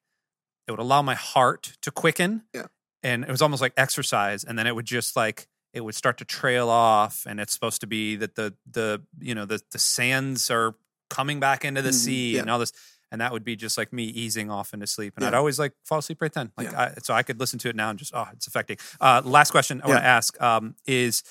it 0.67 0.71
would 0.73 0.81
allow 0.81 1.03
my 1.03 1.15
heart 1.15 1.77
to 1.83 1.91
quicken. 1.91 2.43
Yeah. 2.53 2.67
And 3.03 3.23
it 3.25 3.31
was 3.31 3.41
almost 3.43 3.63
like 3.63 3.73
exercise, 3.77 4.43
and 4.45 4.59
then 4.59 4.67
it 4.67 4.75
would 4.75 4.85
just 4.87 5.15
like 5.17 5.47
it 5.79 5.85
would 5.85 5.95
start 5.95 6.19
to 6.19 6.25
trail 6.27 6.69
off, 6.69 7.25
and 7.27 7.41
it's 7.41 7.53
supposed 7.55 7.81
to 7.81 7.87
be 7.87 8.17
that 8.17 8.35
the 8.35 8.55
the 8.71 9.03
you 9.21 9.35
know 9.35 9.47
the 9.47 9.61
the 9.73 9.79
sands 9.79 10.51
are 10.51 10.75
coming 11.09 11.41
back 11.41 11.65
into 11.65 11.81
the 11.81 11.91
Mhm. 11.91 11.95
sea 12.05 12.35
Yeah. 12.35 12.41
and 12.43 12.51
all 12.51 12.59
this. 12.59 12.73
And 13.11 13.23
that 13.23 13.33
would 13.33 13.43
be 13.45 13.57
just 13.57 13.79
like 13.79 13.91
me 13.91 14.05
easing 14.05 14.51
off 14.51 14.75
into 14.75 14.87
sleep, 14.87 15.15
and 15.17 15.25
I'd 15.25 15.33
always 15.33 15.59
like 15.59 15.73
fall 15.83 16.01
asleep 16.01 16.21
right 16.21 16.31
then. 16.33 16.53
Like, 16.59 16.71
Yeah. 16.71 16.81
I, 16.81 17.01
so 17.03 17.15
I 17.15 17.23
could 17.23 17.41
listen 17.41 17.59
to 17.61 17.71
it 17.71 17.75
now 17.77 17.89
and 17.89 17.99
just 17.99 18.13
oh, 18.15 18.27
it's 18.35 18.47
affecting. 18.47 18.77
Uh, 19.01 19.23
last 19.25 19.51
question 19.51 19.81
I 19.83 19.87
want 19.87 20.01
to 20.01 20.05
ask 20.05 20.39
um, 20.43 20.75
is: 20.87 21.23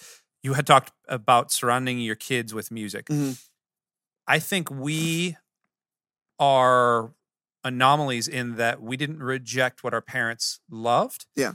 You 0.42 0.54
had 0.54 0.66
talked 0.66 0.92
about 1.08 1.52
surrounding 1.52 2.00
your 2.00 2.16
kids 2.16 2.52
with 2.54 2.72
music. 2.72 3.06
Mhm. 3.08 3.38
I 4.26 4.40
think 4.40 4.72
we 4.72 5.38
are 6.40 7.14
anomalies 7.64 8.28
in 8.28 8.56
that 8.56 8.82
we 8.82 8.98
didn't 8.98 9.20
reject 9.22 9.84
what 9.84 9.94
our 9.94 10.02
parents 10.02 10.60
loved. 10.70 11.26
Yeah. 11.36 11.54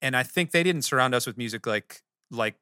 And 0.00 0.16
I 0.16 0.22
think 0.22 0.50
they 0.50 0.62
didn't 0.62 0.82
surround 0.82 1.14
us 1.14 1.26
with 1.26 1.36
music 1.38 1.66
like 1.66 2.02
like 2.32 2.56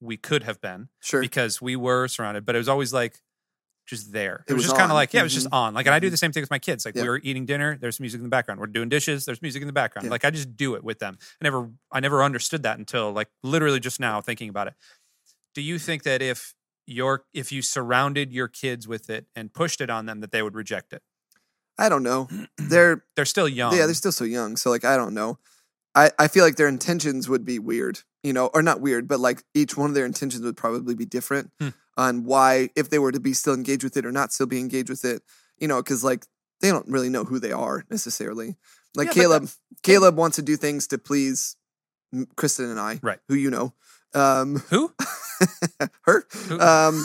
we 0.00 0.16
could 0.16 0.44
have 0.44 0.60
been 0.60 0.88
Sure. 1.00 1.20
because 1.20 1.60
we 1.60 1.76
were 1.76 2.08
surrounded, 2.08 2.46
but 2.46 2.54
it 2.54 2.58
was 2.58 2.68
always 2.68 2.92
like 2.92 3.20
just 3.86 4.12
there. 4.12 4.44
It, 4.46 4.50
It 4.50 4.54
was, 4.54 4.60
was 4.64 4.64
just 4.66 4.76
kind 4.78 4.90
of 4.92 4.94
like, 4.94 5.12
yeah, 5.14 5.20
it 5.20 5.24
was 5.24 5.32
just 5.34 5.48
Mhm. 5.48 5.54
on. 5.54 5.74
Like, 5.74 5.86
and 5.86 5.94
I 5.94 5.98
do 5.98 6.06
Mhm. 6.08 6.10
the 6.12 6.16
same 6.18 6.30
thing 6.32 6.42
with 6.42 6.50
my 6.50 6.58
kids. 6.58 6.84
Like 6.84 6.94
Yeah. 6.94 7.02
we 7.02 7.08
were 7.08 7.20
eating 7.24 7.46
dinner, 7.46 7.76
there's 7.76 7.98
music 8.00 8.18
in 8.18 8.22
the 8.24 8.28
background. 8.30 8.60
We're 8.60 8.66
doing 8.68 8.88
dishes, 8.88 9.24
there's 9.24 9.40
music 9.42 9.60
in 9.62 9.66
the 9.66 9.72
background. 9.72 10.04
Yeah. 10.06 10.10
Like 10.12 10.24
I 10.24 10.30
just 10.30 10.56
do 10.56 10.74
it 10.74 10.84
with 10.84 10.98
them. 11.00 11.18
I 11.40 11.44
never 11.44 11.70
I 11.90 12.00
never 12.00 12.22
understood 12.22 12.62
that 12.64 12.78
until 12.78 13.10
like 13.12 13.28
literally 13.42 13.80
just 13.80 13.98
now 13.98 14.20
thinking 14.20 14.48
about 14.48 14.68
it. 14.68 14.74
Do 15.54 15.62
you 15.62 15.78
think 15.78 16.02
that 16.04 16.22
if 16.22 16.54
your 16.86 17.24
if 17.34 17.50
you 17.50 17.60
surrounded 17.62 18.32
your 18.32 18.46
kids 18.48 18.86
with 18.86 19.10
it 19.10 19.26
and 19.34 19.52
pushed 19.52 19.80
it 19.80 19.90
on 19.90 20.06
them 20.06 20.20
that 20.20 20.30
they 20.32 20.42
would 20.42 20.54
reject 20.54 20.92
it? 20.92 21.02
I 21.78 21.88
don't 21.88 22.02
know. 22.02 22.28
They're 22.58 23.04
They're 23.16 23.24
still 23.24 23.48
young. 23.48 23.74
yeah, 23.74 23.86
they're 23.86 23.94
still 23.94 24.12
so 24.12 24.24
young. 24.24 24.56
So 24.56 24.68
like 24.70 24.84
I 24.84 24.96
don't 24.96 25.14
know. 25.14 25.38
I, 25.98 26.10
I 26.18 26.28
feel 26.28 26.44
like 26.44 26.54
their 26.56 26.68
intentions 26.68 27.28
would 27.28 27.44
be 27.44 27.58
weird, 27.58 28.00
you 28.22 28.32
know, 28.32 28.46
or 28.54 28.62
not 28.62 28.80
weird, 28.80 29.08
but 29.08 29.18
like 29.18 29.42
each 29.54 29.76
one 29.76 29.90
of 29.90 29.94
their 29.94 30.06
intentions 30.06 30.44
would 30.44 30.56
probably 30.56 30.94
be 30.94 31.04
different 31.04 31.50
Hmm. 31.60 31.68
on 31.96 32.24
why 32.24 32.70
if 32.76 32.88
they 32.88 33.00
were 33.00 33.10
to 33.12 33.18
be 33.20 33.32
still 33.32 33.54
engaged 33.54 33.82
with 33.82 33.96
it 33.96 34.06
or 34.06 34.12
not 34.12 34.32
still 34.32 34.46
be 34.46 34.60
engaged 34.60 34.90
with 34.90 35.04
it, 35.04 35.22
you 35.58 35.66
know, 35.66 35.82
because 35.82 36.04
like 36.04 36.24
they 36.60 36.70
don't 36.70 36.86
really 36.88 37.08
know 37.08 37.24
who 37.24 37.38
they 37.40 37.52
are 37.52 37.84
necessarily. 37.90 38.56
Like 38.94 39.08
Yeah, 39.08 39.14
Caleb, 39.14 39.48
Caleb 39.82 40.16
wants 40.16 40.36
to 40.36 40.42
do 40.42 40.56
things 40.56 40.86
to 40.88 40.98
please 40.98 41.56
Kristen 42.36 42.70
and 42.70 42.78
I, 42.80 43.00
Right. 43.02 43.18
Who 43.28 43.34
you 43.34 43.50
know, 43.50 43.74
um, 44.14 44.56
Who? 44.70 44.92
her, 46.02 46.26
Who? 46.48 46.60
um, 46.60 47.04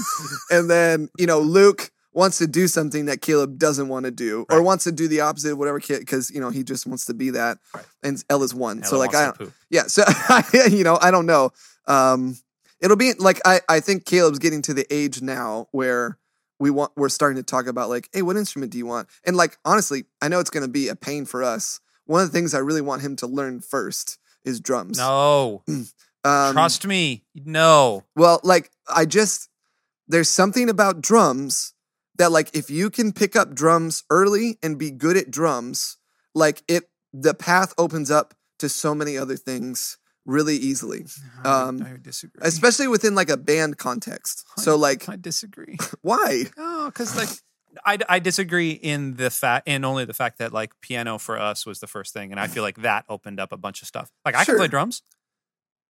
and 0.51 0.69
then 0.69 1.09
you 1.17 1.25
know 1.25 1.39
Luke 1.39 1.91
wants 2.13 2.37
to 2.37 2.47
do 2.47 2.67
something 2.67 3.05
that 3.05 3.21
Caleb 3.21 3.57
doesn't 3.57 3.87
want 3.87 4.05
to 4.05 4.11
do, 4.11 4.45
or 4.49 4.61
wants 4.61 4.83
to 4.85 4.91
do 4.91 5.07
the 5.07 5.21
opposite 5.21 5.53
of 5.53 5.57
whatever 5.57 5.79
kid 5.79 5.99
because 5.99 6.31
you 6.31 6.39
know 6.39 6.49
he 6.49 6.63
just 6.63 6.85
wants 6.85 7.05
to 7.05 7.13
be 7.13 7.31
that. 7.31 7.57
Right. 7.73 7.85
And 8.03 8.23
Ella's 8.29 8.53
one, 8.53 8.83
so 8.83 8.97
like 8.97 9.15
I, 9.15 9.31
poop. 9.31 9.53
yeah, 9.69 9.83
so 9.83 10.03
you 10.69 10.83
know 10.83 10.97
I 11.01 11.11
don't 11.11 11.25
know. 11.25 11.51
Um, 11.87 12.37
it'll 12.79 12.97
be 12.97 13.13
like 13.13 13.41
I 13.45 13.61
I 13.67 13.79
think 13.79 14.05
Caleb's 14.05 14.39
getting 14.39 14.61
to 14.63 14.73
the 14.73 14.85
age 14.93 15.21
now 15.21 15.67
where 15.71 16.17
we 16.59 16.69
want 16.69 16.91
we're 16.95 17.09
starting 17.09 17.37
to 17.37 17.43
talk 17.43 17.67
about 17.67 17.89
like, 17.89 18.09
hey, 18.13 18.21
what 18.21 18.37
instrument 18.37 18.71
do 18.71 18.77
you 18.77 18.85
want? 18.85 19.07
And 19.25 19.35
like 19.35 19.57
honestly, 19.65 20.05
I 20.21 20.27
know 20.27 20.39
it's 20.39 20.49
going 20.49 20.65
to 20.65 20.71
be 20.71 20.87
a 20.87 20.95
pain 20.95 21.25
for 21.25 21.43
us. 21.43 21.79
One 22.05 22.21
of 22.21 22.31
the 22.31 22.33
things 22.33 22.53
I 22.53 22.59
really 22.59 22.81
want 22.81 23.01
him 23.01 23.15
to 23.17 23.27
learn 23.27 23.61
first 23.61 24.19
is 24.43 24.59
drums. 24.59 24.97
No. 24.97 25.63
um, 25.67 25.85
Trust 26.23 26.85
me. 26.85 27.23
No. 27.33 28.03
well, 28.15 28.39
like 28.43 28.69
I 28.93 29.05
just 29.05 29.49
there's 30.07 30.29
something 30.29 30.69
about 30.69 31.01
drums 31.01 31.72
that 32.17 32.31
like 32.31 32.49
if 32.55 32.69
you 32.69 32.89
can 32.89 33.11
pick 33.11 33.35
up 33.35 33.53
drums 33.55 34.03
early 34.09 34.57
and 34.63 34.77
be 34.77 34.91
good 34.91 35.17
at 35.17 35.31
drums, 35.31 35.97
like 36.35 36.63
it 36.67 36.89
the 37.13 37.33
path 37.33 37.73
opens 37.77 38.09
up 38.11 38.33
to 38.59 38.69
so 38.69 38.93
many 38.95 39.17
other 39.17 39.35
things 39.37 39.97
really 40.25 40.55
easily, 40.55 41.05
I- 41.43 41.63
Um, 41.63 41.83
I 41.83 41.97
disagree. 42.01 42.39
especially 42.41 42.87
within 42.87 43.13
like 43.15 43.29
a 43.29 43.37
band 43.37 43.77
context. 43.77 44.45
So 44.57 44.77
like 44.77 45.09
I 45.09 45.15
disagree. 45.17 45.77
why? 46.01 46.45
Oh, 46.57 46.85
because 46.85 47.15
like 47.17 47.29
I, 47.85 47.97
I 48.07 48.19
disagree 48.19 48.71
in 48.71 49.15
the 49.15 49.29
fact 49.31 49.67
in 49.67 49.83
only 49.83 50.05
the 50.05 50.13
fact 50.13 50.37
that 50.37 50.53
like 50.53 50.71
piano 50.81 51.17
for 51.17 51.39
us 51.39 51.65
was 51.65 51.79
the 51.79 51.87
first 51.87 52.13
thing, 52.13 52.31
and 52.31 52.39
I 52.39 52.47
feel 52.47 52.61
like 52.63 52.77
that 52.83 53.03
opened 53.09 53.39
up 53.39 53.51
a 53.51 53.57
bunch 53.57 53.81
of 53.81 53.87
stuff. 53.87 54.11
Like 54.23 54.35
I 54.35 54.45
can 54.45 54.57
play 54.57 54.67
drums. 54.67 55.01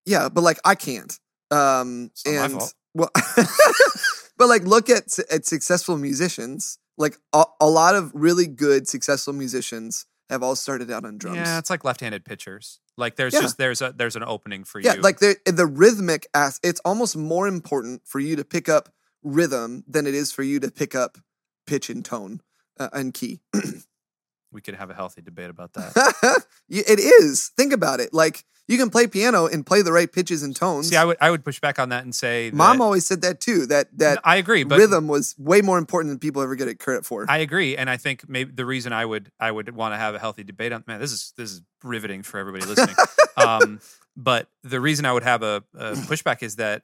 Yeah, 0.06 0.30
but 0.30 0.42
like 0.42 0.60
I 0.66 0.76
can't. 0.76 1.14
Um 1.52 2.10
It's 2.12 2.26
not 2.26 2.52
my 2.52 2.58
and 2.64 2.74
well 2.96 3.12
but 4.38 4.48
like 4.48 4.64
look 4.64 4.90
at 4.90 5.18
at 5.32 5.46
successful 5.46 5.98
musicians. 5.98 6.78
Like 6.98 7.18
a, 7.34 7.46
a 7.60 7.68
lot 7.68 7.96
of 7.96 8.12
really 8.14 8.46
good 8.46 8.88
successful 8.88 9.34
musicians 9.34 10.06
have 10.30 10.44
all 10.44 10.56
started 10.56 10.92
out 10.92 11.06
on 11.06 11.18
drums. 11.18 11.38
Yeah, 11.38 11.58
it's 11.58 11.70
like 11.72 11.84
left-handed 11.84 12.24
pitchers. 12.24 12.80
Like 12.98 13.16
there's 13.16 13.34
Yeah. 13.34 13.42
just 13.42 13.58
there's 13.58 13.82
a 13.82 13.94
there's 13.96 14.16
an 14.16 14.24
opening 14.24 14.64
for 14.64 14.80
Yeah, 14.80 14.96
you. 14.96 15.02
like 15.02 15.18
the 15.20 15.38
the 15.46 15.66
rhythmic 15.66 16.28
as 16.36 16.60
it's 16.64 16.80
almost 16.86 17.18
more 17.18 17.48
important 17.48 18.04
for 18.06 18.20
you 18.20 18.36
to 18.36 18.46
pick 18.46 18.70
up 18.70 18.90
rhythm 19.24 19.84
than 19.88 20.06
it 20.06 20.14
is 20.14 20.32
for 20.32 20.44
you 20.44 20.60
to 20.60 20.70
pick 20.70 20.94
up 20.94 21.18
pitch 21.66 21.90
and 21.90 22.06
tone 22.06 22.42
uh, 22.80 22.90
and 22.94 23.14
key. 23.14 23.42
we 24.54 24.62
could 24.62 24.76
have 24.76 24.90
a 24.90 24.94
healthy 24.94 25.22
debate 25.22 25.50
about 25.50 25.74
that. 25.74 26.46
It 26.70 27.00
is. 27.00 27.52
Think 27.58 27.74
about 27.74 28.00
it. 28.00 28.14
Like 28.14 28.46
you 28.68 28.78
can 28.78 28.90
play 28.90 29.08
piano 29.08 29.46
and 29.46 29.66
play 29.66 29.82
the 29.82 29.92
right 29.92 30.12
pitches 30.12 30.42
and 30.42 30.56
tones. 30.56 30.90
See, 30.90 30.96
I 30.96 31.04
would 31.04 31.18
I 31.20 31.30
would 31.30 31.44
push 31.44 31.60
back 31.60 31.80
on 31.80 31.90
that 31.90 32.04
and 32.04 32.16
say 32.16 32.50
that, 32.50 32.56
Mom 32.56 32.82
always 32.82 33.06
said 33.06 33.22
that 33.22 33.42
too. 33.42 33.66
That 33.66 33.96
that 33.98 34.20
I 34.24 34.38
agree, 34.38 34.64
but 34.64 34.80
rhythm 34.80 35.08
was 35.08 35.36
way 35.38 35.62
more 35.62 35.78
important 35.78 36.12
than 36.12 36.20
people 36.20 36.42
ever 36.42 36.56
get 36.56 36.68
it 36.68 36.80
credit 36.80 37.06
for. 37.06 37.26
I 37.28 37.40
agree, 37.40 37.76
and 37.76 37.90
I 37.90 37.98
think 37.98 38.28
maybe 38.30 38.52
the 38.52 38.66
reason 38.66 38.94
I 38.94 39.06
would 39.06 39.32
I 39.40 39.52
would 39.52 39.76
want 39.76 39.94
to 39.94 39.98
have 39.98 40.16
a 40.16 40.20
healthy 40.20 40.44
debate 40.44 40.72
on 40.72 40.84
man, 40.88 41.00
this 41.00 41.12
is 41.12 41.34
this 41.36 41.52
is 41.52 41.62
riveting 41.84 42.24
for 42.24 42.38
everybody 42.38 42.66
listening. 42.66 42.96
um, 43.38 43.82
but 44.16 44.48
the 44.64 44.80
reason 44.80 45.06
I 45.06 45.12
would 45.12 45.24
have 45.24 45.44
a, 45.44 45.64
a 45.78 45.94
pushback 45.94 46.42
is 46.42 46.56
that 46.56 46.84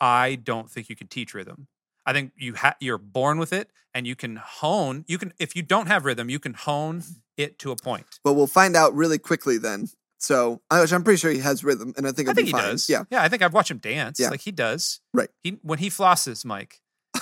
I 0.00 0.36
don't 0.36 0.70
think 0.70 0.88
you 0.88 0.96
can 0.96 1.08
teach 1.08 1.34
rhythm. 1.34 1.66
I 2.06 2.12
think 2.12 2.32
you 2.36 2.54
ha- 2.54 2.76
you're 2.80 2.98
born 2.98 3.38
with 3.38 3.52
it, 3.52 3.70
and 3.92 4.06
you 4.06 4.16
can 4.16 4.36
hone. 4.36 5.04
You 5.08 5.18
can 5.18 5.32
if 5.38 5.56
you 5.56 5.62
don't 5.62 5.88
have 5.88 6.04
rhythm, 6.04 6.30
you 6.30 6.38
can 6.38 6.54
hone 6.54 7.00
mm-hmm. 7.00 7.12
it 7.36 7.58
to 7.60 7.72
a 7.72 7.76
point. 7.76 8.06
but 8.24 8.34
we'll 8.34 8.46
find 8.46 8.76
out 8.76 8.94
really 8.94 9.18
quickly 9.18 9.58
then. 9.58 9.88
So 10.18 10.62
which 10.70 10.92
I'm 10.92 11.04
pretty 11.04 11.18
sure 11.18 11.30
he 11.30 11.40
has 11.40 11.62
rhythm, 11.62 11.92
and 11.96 12.06
I 12.06 12.12
think 12.12 12.28
I 12.28 12.32
think 12.32 12.46
be 12.46 12.52
he 12.52 12.52
fine. 12.52 12.62
does. 12.62 12.88
Yeah. 12.88 13.04
yeah. 13.10 13.22
I 13.22 13.28
think 13.28 13.42
I've 13.42 13.52
watched 13.52 13.70
him 13.70 13.78
dance. 13.78 14.18
Yeah. 14.18 14.30
like 14.30 14.40
he 14.40 14.52
does. 14.52 15.00
Right. 15.12 15.28
He 15.42 15.58
when 15.62 15.78
he 15.78 15.90
flosses, 15.90 16.44
Mike. 16.44 16.80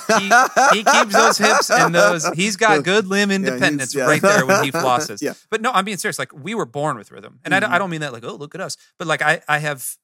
He, 0.09 0.31
he 0.73 0.85
keeps 0.85 1.13
those 1.13 1.39
hips 1.39 1.71
and 1.71 1.95
those. 1.95 2.27
He's 2.35 2.57
got 2.57 2.83
good 2.83 3.07
limb 3.07 3.31
independence 3.31 3.95
yeah. 3.95 4.05
right 4.05 4.21
there 4.21 4.45
when 4.45 4.65
he 4.65 4.73
flosses. 4.73 5.23
Yeah. 5.23 5.35
But 5.51 5.61
no, 5.61 5.71
I'm 5.73 5.85
being 5.85 5.97
serious. 5.97 6.19
Like 6.19 6.33
we 6.33 6.55
were 6.55 6.67
born 6.67 6.97
with 6.97 7.11
rhythm, 7.11 7.41
and 7.45 7.55
I, 7.55 7.61
don't, 7.61 7.71
I 7.71 7.75
mm-hmm. 7.75 7.81
don't 7.81 7.91
mean 7.91 8.01
that 8.01 8.13
like 8.13 8.25
oh 8.25 8.35
look 8.35 8.55
at 8.55 8.61
us, 8.61 8.77
but 8.99 9.07
like 9.07 9.23
I 9.23 9.41
I 9.49 9.59
have. 9.59 9.97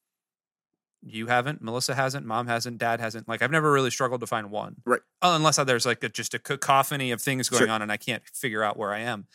You 1.03 1.29
haven't, 1.29 1.63
Melissa 1.63 1.95
hasn't, 1.95 2.27
Mom 2.27 2.47
hasn't, 2.47 2.77
Dad 2.79 3.01
hasn't. 3.01 3.27
Like 3.29 3.41
I've 3.43 3.51
never 3.51 3.73
really 3.73 3.91
struggled 3.91 4.21
to 4.21 4.27
find 4.27 4.51
one, 4.51 4.77
Right. 4.85 5.01
Uh, 5.23 5.33
Unless 5.37 5.57
there's 5.57 5.87
like 5.87 6.05
a, 6.05 6.09
just 6.11 6.35
a 6.35 6.39
cacophony 6.39 7.11
of 7.11 7.23
things 7.23 7.49
going 7.49 7.61
Sure. 7.65 7.71
on, 7.71 7.81
and 7.83 7.91
I 7.91 7.97
can't 7.97 8.23
figure 8.35 8.63
out 8.63 8.77
where 8.77 8.93
I 8.93 8.99
am. 9.01 9.27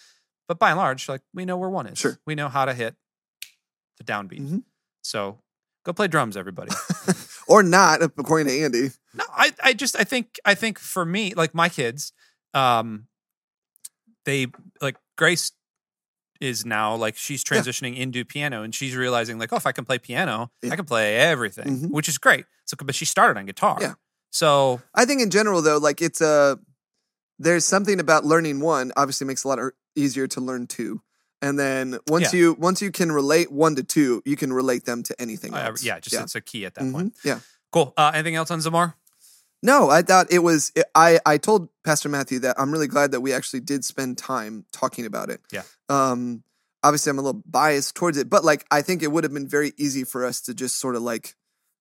But 0.47 0.59
by 0.59 0.69
and 0.71 0.77
large, 0.77 1.09
like 1.09 1.21
we 1.33 1.43
know 1.45 1.57
where 1.57 1.69
one 1.69 1.87
is. 1.87 1.97
Sure. 1.97 2.19
We 2.25 2.35
know 2.35 2.49
how 2.49 2.65
to 2.65 2.73
hit 2.75 2.95
the 3.97 4.03
downbeat. 4.03 4.41
Mhm. 4.41 4.63
So 5.01 5.39
go 5.85 5.93
play 5.93 6.07
drums, 6.07 6.37
everybody. 6.37 6.71
or 7.47 7.63
not, 7.63 8.03
according 8.03 8.47
to 8.47 8.59
Andy. 8.61 8.89
No, 9.15 9.23
I, 9.31 9.51
I 9.63 9.73
just 9.73 9.95
I 9.99 10.03
think 10.03 10.37
I 10.45 10.53
think 10.53 10.77
for 10.77 11.03
me, 11.03 11.33
like 11.33 11.55
my 11.55 11.69
kids, 11.69 12.13
um, 12.53 13.07
they 14.25 14.47
like 14.81 14.97
Grace 15.17 15.51
is 16.41 16.65
now 16.65 16.95
like 16.95 17.15
she's 17.17 17.43
Yeah. 17.49 17.59
transitioning 17.61 17.97
into 17.97 18.23
piano 18.25 18.61
and 18.63 18.73
she's 18.75 18.95
realizing 18.95 19.37
like, 19.39 19.51
oh, 19.53 19.57
if 19.57 19.65
I 19.65 19.71
can 19.71 19.85
play 19.85 19.97
piano, 19.99 20.51
Yeah. 20.61 20.73
I 20.73 20.75
can 20.75 20.85
play 20.85 21.15
everything, 21.17 21.79
Mhm. 21.81 21.91
which 21.91 22.07
is 22.09 22.17
great. 22.17 22.45
So, 22.65 22.75
but 22.83 22.95
she 22.95 23.05
started 23.05 23.39
on 23.39 23.45
guitar. 23.45 23.77
Yeah. 23.81 23.93
So 24.31 24.81
I 24.93 25.05
think 25.05 25.21
in 25.21 25.29
general 25.29 25.61
though, 25.61 25.77
like 25.77 26.01
it's 26.01 26.21
a 26.21 26.59
there's 27.39 27.65
something 27.65 27.99
about 27.99 28.25
learning 28.25 28.59
one 28.61 28.91
obviously 28.95 29.27
makes 29.27 29.43
it 29.43 29.47
a 29.47 29.49
lot 29.49 29.59
er- 29.59 29.75
easier 29.95 30.27
to 30.27 30.39
learn 30.41 30.67
two. 30.67 31.01
And 31.41 31.59
then 31.59 31.99
once 32.07 32.33
Yeah. 32.33 32.39
you 32.39 32.53
once 32.59 32.81
you 32.81 32.91
can 32.91 33.11
relate 33.11 33.51
one 33.51 33.75
to 33.75 33.83
two, 33.83 34.21
you 34.25 34.35
can 34.35 34.51
relate 34.53 34.85
them 34.85 35.03
to 35.03 35.21
anything 35.21 35.53
uh, 35.53 35.57
else. 35.67 35.83
yeah, 35.83 35.99
just 35.99 36.13
yeah. 36.13 36.23
it's 36.23 36.35
a 36.35 36.41
key 36.41 36.65
at 36.65 36.75
that 36.75 36.83
Mhm. 36.85 36.91
point. 36.93 37.15
Yeah. 37.23 37.39
Cool. 37.71 37.93
Uh, 37.97 38.11
anything 38.13 38.35
else 38.35 38.51
on 38.51 38.59
Zamar? 38.59 38.93
No, 39.63 39.89
I 39.89 40.01
thought 40.01 40.27
it 40.31 40.39
was. 40.39 40.71
I 40.93 41.19
I 41.25 41.37
told 41.37 41.69
Pastor 41.83 42.09
Matthew 42.09 42.39
that 42.39 42.55
I'm 42.59 42.71
really 42.71 42.87
glad 42.87 43.11
that 43.11 43.21
we 43.21 43.33
actually 43.33 43.61
did 43.61 43.83
spend 43.83 44.17
time 44.17 44.65
talking 44.71 45.05
about 45.05 45.29
it. 45.29 45.41
Yeah. 45.51 45.63
Um. 45.89 46.43
Obviously, 46.83 47.09
I'm 47.09 47.17
a 47.17 47.23
little 47.23 47.41
biased 47.47 47.95
towards 47.95 48.17
it, 48.17 48.29
but 48.29 48.43
like 48.43 48.63
I 48.69 48.81
think 48.83 49.01
it 49.01 49.11
would 49.11 49.23
have 49.23 49.33
been 49.33 49.47
very 49.47 49.73
easy 49.77 50.03
for 50.03 50.23
us 50.23 50.41
to 50.41 50.53
just 50.53 50.77
sort 50.79 50.95
of 50.95 51.01
like 51.01 51.33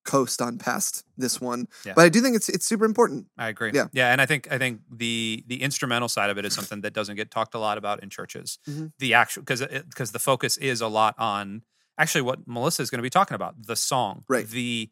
coast 0.07 0.41
on 0.41 0.59
past 0.59 1.05
this 1.17 1.41
one. 1.41 1.67
Yeah. 1.85 1.93
But 1.97 2.05
I 2.07 2.09
do 2.09 2.21
think 2.23 2.37
it's 2.37 2.49
it's 2.49 2.65
super 2.65 2.87
important. 2.87 3.27
I 3.37 3.49
agree. 3.49 3.71
Yeah. 3.75 3.89
yeah, 3.93 4.13
and 4.13 4.21
I 4.21 4.27
think 4.27 4.51
I 4.51 4.57
think 4.57 4.81
the 4.91 5.45
the 5.47 5.63
instrumental 5.63 6.09
side 6.09 6.31
of 6.31 6.39
it 6.39 6.47
is 6.47 6.55
something 6.55 6.81
that 6.83 6.95
doesn't 6.95 7.17
get 7.17 7.31
talked 7.31 7.55
a 7.55 7.59
lot 7.59 7.77
about 7.77 8.03
in 8.03 8.09
churches. 8.09 8.59
Mhm. 8.67 8.93
The 8.99 9.13
actual 9.15 9.43
because 9.43 9.61
because 9.61 10.13
the 10.13 10.19
focus 10.19 10.57
is 10.57 10.81
a 10.81 10.89
lot 10.89 11.17
on 11.19 11.63
actually 11.99 12.23
what 12.23 12.47
Melissa 12.49 12.83
is 12.83 12.91
going 12.91 12.99
to 12.99 13.03
be 13.03 13.11
talking 13.11 13.35
about 13.35 13.55
the 13.67 13.77
song, 13.77 14.25
Right. 14.29 14.49
The 14.49 14.91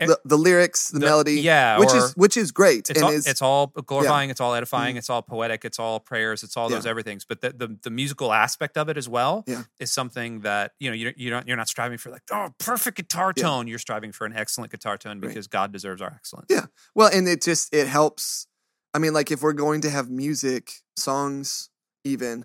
The, 0.00 0.18
the 0.24 0.38
lyrics, 0.38 0.90
the, 0.90 1.00
the- 1.00 1.06
melody, 1.06 1.40
yeah, 1.40 1.78
which 1.78 1.92
is 1.92 2.12
which 2.16 2.36
is 2.36 2.52
great, 2.52 2.88
it's 2.88 2.90
and 2.90 3.02
all, 3.02 3.10
is 3.10 3.26
it's 3.26 3.42
all 3.42 3.66
glorifying, 3.66 4.30
it's 4.30 4.40
all 4.40 4.54
edifying, 4.54 4.94
Mhm. 4.94 4.98
it's 4.98 5.10
all 5.10 5.22
poetic, 5.22 5.64
it's 5.64 5.78
all 5.80 5.98
prayers, 5.98 6.44
it's 6.44 6.56
all 6.56 6.68
those 6.68 6.84
Yeah. 6.84 6.90
everythings. 6.90 7.24
But 7.24 7.40
the, 7.40 7.50
the 7.50 7.76
the 7.82 7.90
musical 7.90 8.32
aspect 8.32 8.76
of 8.76 8.88
it 8.88 8.96
as 8.96 9.08
well 9.08 9.42
Yeah. 9.48 9.64
is 9.80 9.90
something 9.92 10.40
that 10.42 10.72
you 10.78 10.88
know 10.88 10.94
you 10.94 11.12
you 11.16 11.30
don't 11.30 11.48
you're 11.48 11.56
not 11.56 11.68
striving 11.68 11.98
for 11.98 12.10
like 12.10 12.22
oh 12.30 12.54
perfect 12.58 12.96
guitar 12.96 13.32
Yeah. 13.36 13.42
tone. 13.42 13.66
You're 13.66 13.80
striving 13.80 14.12
for 14.12 14.24
an 14.24 14.34
excellent 14.36 14.70
guitar 14.70 14.96
tone 14.98 15.20
Right. 15.20 15.28
because 15.28 15.48
God 15.48 15.72
deserves 15.72 16.00
our 16.00 16.12
excellence. 16.14 16.46
Yeah. 16.48 16.66
Well, 16.94 17.10
and 17.12 17.26
it 17.26 17.42
just 17.42 17.74
it 17.74 17.88
helps. 17.88 18.46
I 18.94 18.98
mean, 19.00 19.12
like 19.12 19.30
if 19.32 19.42
we're 19.42 19.52
going 19.52 19.80
to 19.80 19.90
have 19.90 20.08
music, 20.10 20.72
songs, 20.96 21.70
even, 22.04 22.44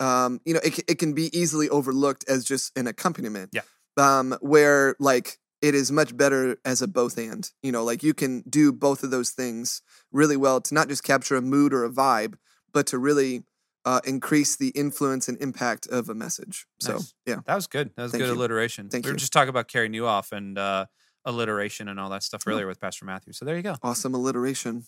um, 0.00 0.40
you 0.44 0.54
know, 0.54 0.60
it 0.64 0.78
it 0.88 0.98
can 0.98 1.12
be 1.12 1.36
easily 1.38 1.68
overlooked 1.68 2.24
as 2.28 2.44
just 2.44 2.76
an 2.76 2.86
accompaniment. 2.88 3.50
Yeah. 3.52 3.62
Um, 3.96 4.36
where 4.40 4.94
like 5.00 5.38
it 5.60 5.74
is 5.74 5.90
much 5.90 6.16
better 6.16 6.56
as 6.64 6.82
a 6.82 6.86
both 6.88 7.18
and. 7.18 7.50
You 7.62 7.72
know, 7.72 7.84
like 7.84 8.02
you 8.02 8.14
can 8.14 8.42
do 8.48 8.72
both 8.72 9.02
of 9.02 9.10
those 9.10 9.30
things 9.30 9.82
really 10.12 10.36
well 10.36 10.60
to 10.60 10.74
not 10.74 10.88
just 10.88 11.02
capture 11.02 11.36
a 11.36 11.42
mood 11.42 11.72
or 11.72 11.84
a 11.84 11.90
vibe, 11.90 12.34
but 12.72 12.86
to 12.88 12.98
really 12.98 13.42
uh, 13.84 14.00
increase 14.04 14.56
the 14.56 14.68
influence 14.70 15.28
and 15.28 15.40
impact 15.40 15.86
of 15.86 16.08
a 16.08 16.14
message. 16.14 16.66
So 16.80 16.94
Nice. 16.94 17.14
yeah, 17.26 17.36
That 17.46 17.54
was 17.54 17.66
good. 17.66 17.90
That 17.96 18.02
was 18.02 18.12
Thank 18.12 18.22
good 18.22 18.28
you. 18.32 18.38
alliteration. 18.38 18.88
Thank 18.88 19.04
we 19.04 19.10
were 19.10 19.14
you. 19.14 19.18
just 19.18 19.32
talking 19.32 19.48
about 19.48 19.66
Carey 19.68 19.88
Nieuwhof 19.88 20.30
and 20.32 20.58
uh, 20.58 20.86
alliteration 21.24 21.88
and 21.88 21.98
all 21.98 22.10
that 22.10 22.22
stuff 22.22 22.42
earlier 22.46 22.66
with 22.66 22.80
Pastor 22.80 23.04
Matthew. 23.04 23.32
So 23.32 23.44
there 23.44 23.56
you 23.56 23.62
go. 23.62 23.76
awesome 23.82 24.14
alliteration, 24.14 24.84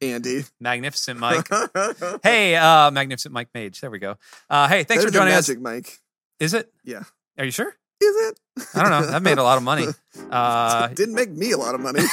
Andy. 0.00 0.44
Magnificent 0.60 1.18
Mike. 1.20 1.46
hey, 2.22 2.56
uh, 2.56 2.90
Magnificent 2.90 3.32
Mike 3.34 3.48
Mage. 3.54 3.80
There 3.80 3.90
we 3.90 3.98
go. 3.98 4.16
Uh, 4.50 4.68
hey, 4.68 4.84
thanks 4.84 5.04
for 5.04 5.10
joining 5.10 5.34
us. 5.34 5.48
magic, 5.48 5.62
Mike. 5.62 5.98
Is 6.40 6.54
it? 6.54 6.72
Yeah. 6.84 7.04
Are 7.38 7.44
you 7.44 7.50
sure? 7.50 7.74
Is 8.02 8.16
it? 8.28 8.38
I 8.74 8.82
don't 8.82 8.90
know. 8.90 9.06
That 9.10 9.22
made 9.22 9.38
a 9.38 9.42
lot 9.42 9.56
of 9.56 9.62
money. 9.64 9.86
Uh, 10.30 10.88
Didn't 10.94 11.14
make 11.14 11.30
me 11.30 11.52
a 11.52 11.56
lot 11.56 11.74
of 11.74 11.80
money. 11.80 12.02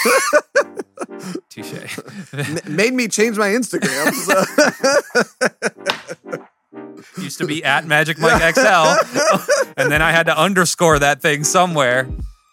touche. 1.49 1.99
M- 2.33 2.59
made 2.75 2.93
me 2.93 3.09
change 3.09 3.37
my 3.37 3.49
Instagram. 3.49 4.13
so- 4.13 4.45
Used 7.21 7.37
to 7.39 7.45
be 7.45 7.63
at 7.63 7.85
Magic 7.85 8.17
Mike 8.19 8.55
XL, 8.55 8.61
and 9.77 9.91
then 9.91 10.01
I 10.01 10.11
had 10.11 10.25
to 10.27 10.37
underscore 10.37 10.99
that 10.99 11.21
thing 11.21 11.43
somewhere. 11.43 12.07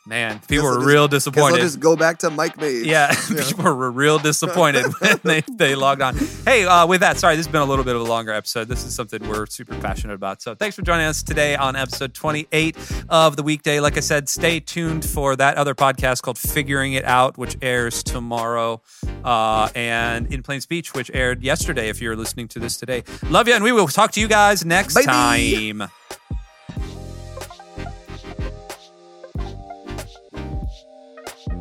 Man, 0.08 0.40
people 0.46 0.66
were 0.66 0.84
real 0.84 1.02
I'll 1.02 1.08
disappointed. 1.08 1.58
just 1.58 1.80
go 1.80 1.96
back 1.96 2.18
to 2.18 2.30
Mike 2.30 2.56
Mage. 2.60 2.86
Yeah, 2.86 3.12
people 3.28 3.64
were 3.74 3.90
real 3.90 4.18
disappointed 4.20 4.86
when 5.00 5.18
they, 5.24 5.42
they 5.52 5.74
logged 5.74 6.00
on. 6.00 6.16
Hey, 6.44 6.64
uh, 6.64 6.86
with 6.86 7.00
that, 7.00 7.18
sorry, 7.18 7.34
this 7.34 7.46
has 7.46 7.52
been 7.52 7.60
a 7.62 7.64
little 7.64 7.84
bit 7.84 7.96
of 7.96 8.02
a 8.02 8.04
longer 8.04 8.30
episode. 8.32 8.68
This 8.68 8.84
is 8.84 8.94
something 8.94 9.26
we're 9.28 9.46
super 9.46 9.76
passionate 9.80 10.14
about. 10.14 10.40
So 10.42 10.54
thanks 10.54 10.76
for 10.76 10.82
joining 10.82 11.06
us 11.06 11.24
today 11.24 11.56
on 11.56 11.74
episode 11.74 12.14
28 12.14 12.76
of 13.08 13.34
the 13.36 13.42
weekday. 13.42 13.80
Like 13.80 13.96
I 13.96 14.00
said, 14.00 14.28
stay 14.28 14.60
tuned 14.60 15.04
for 15.04 15.34
that 15.34 15.56
other 15.56 15.74
podcast 15.74 16.22
called 16.22 16.38
Figuring 16.38 16.92
It 16.92 17.04
Out, 17.04 17.36
which 17.36 17.56
airs 17.60 18.04
tomorrow, 18.04 18.80
uh, 19.24 19.68
and 19.74 20.32
In 20.32 20.44
Plain 20.44 20.60
Speech, 20.60 20.94
which 20.94 21.10
aired 21.14 21.42
yesterday 21.42 21.88
if 21.88 22.00
you're 22.00 22.14
listening 22.16 22.46
to 22.48 22.60
this 22.60 22.76
today. 22.76 23.02
Love 23.28 23.48
you, 23.48 23.54
and 23.54 23.64
we 23.64 23.72
will 23.72 23.88
talk 23.88 24.12
to 24.12 24.20
you 24.20 24.28
guys 24.28 24.64
next 24.64 24.94
Bye-bye. 24.94 25.72
time. 25.80 25.90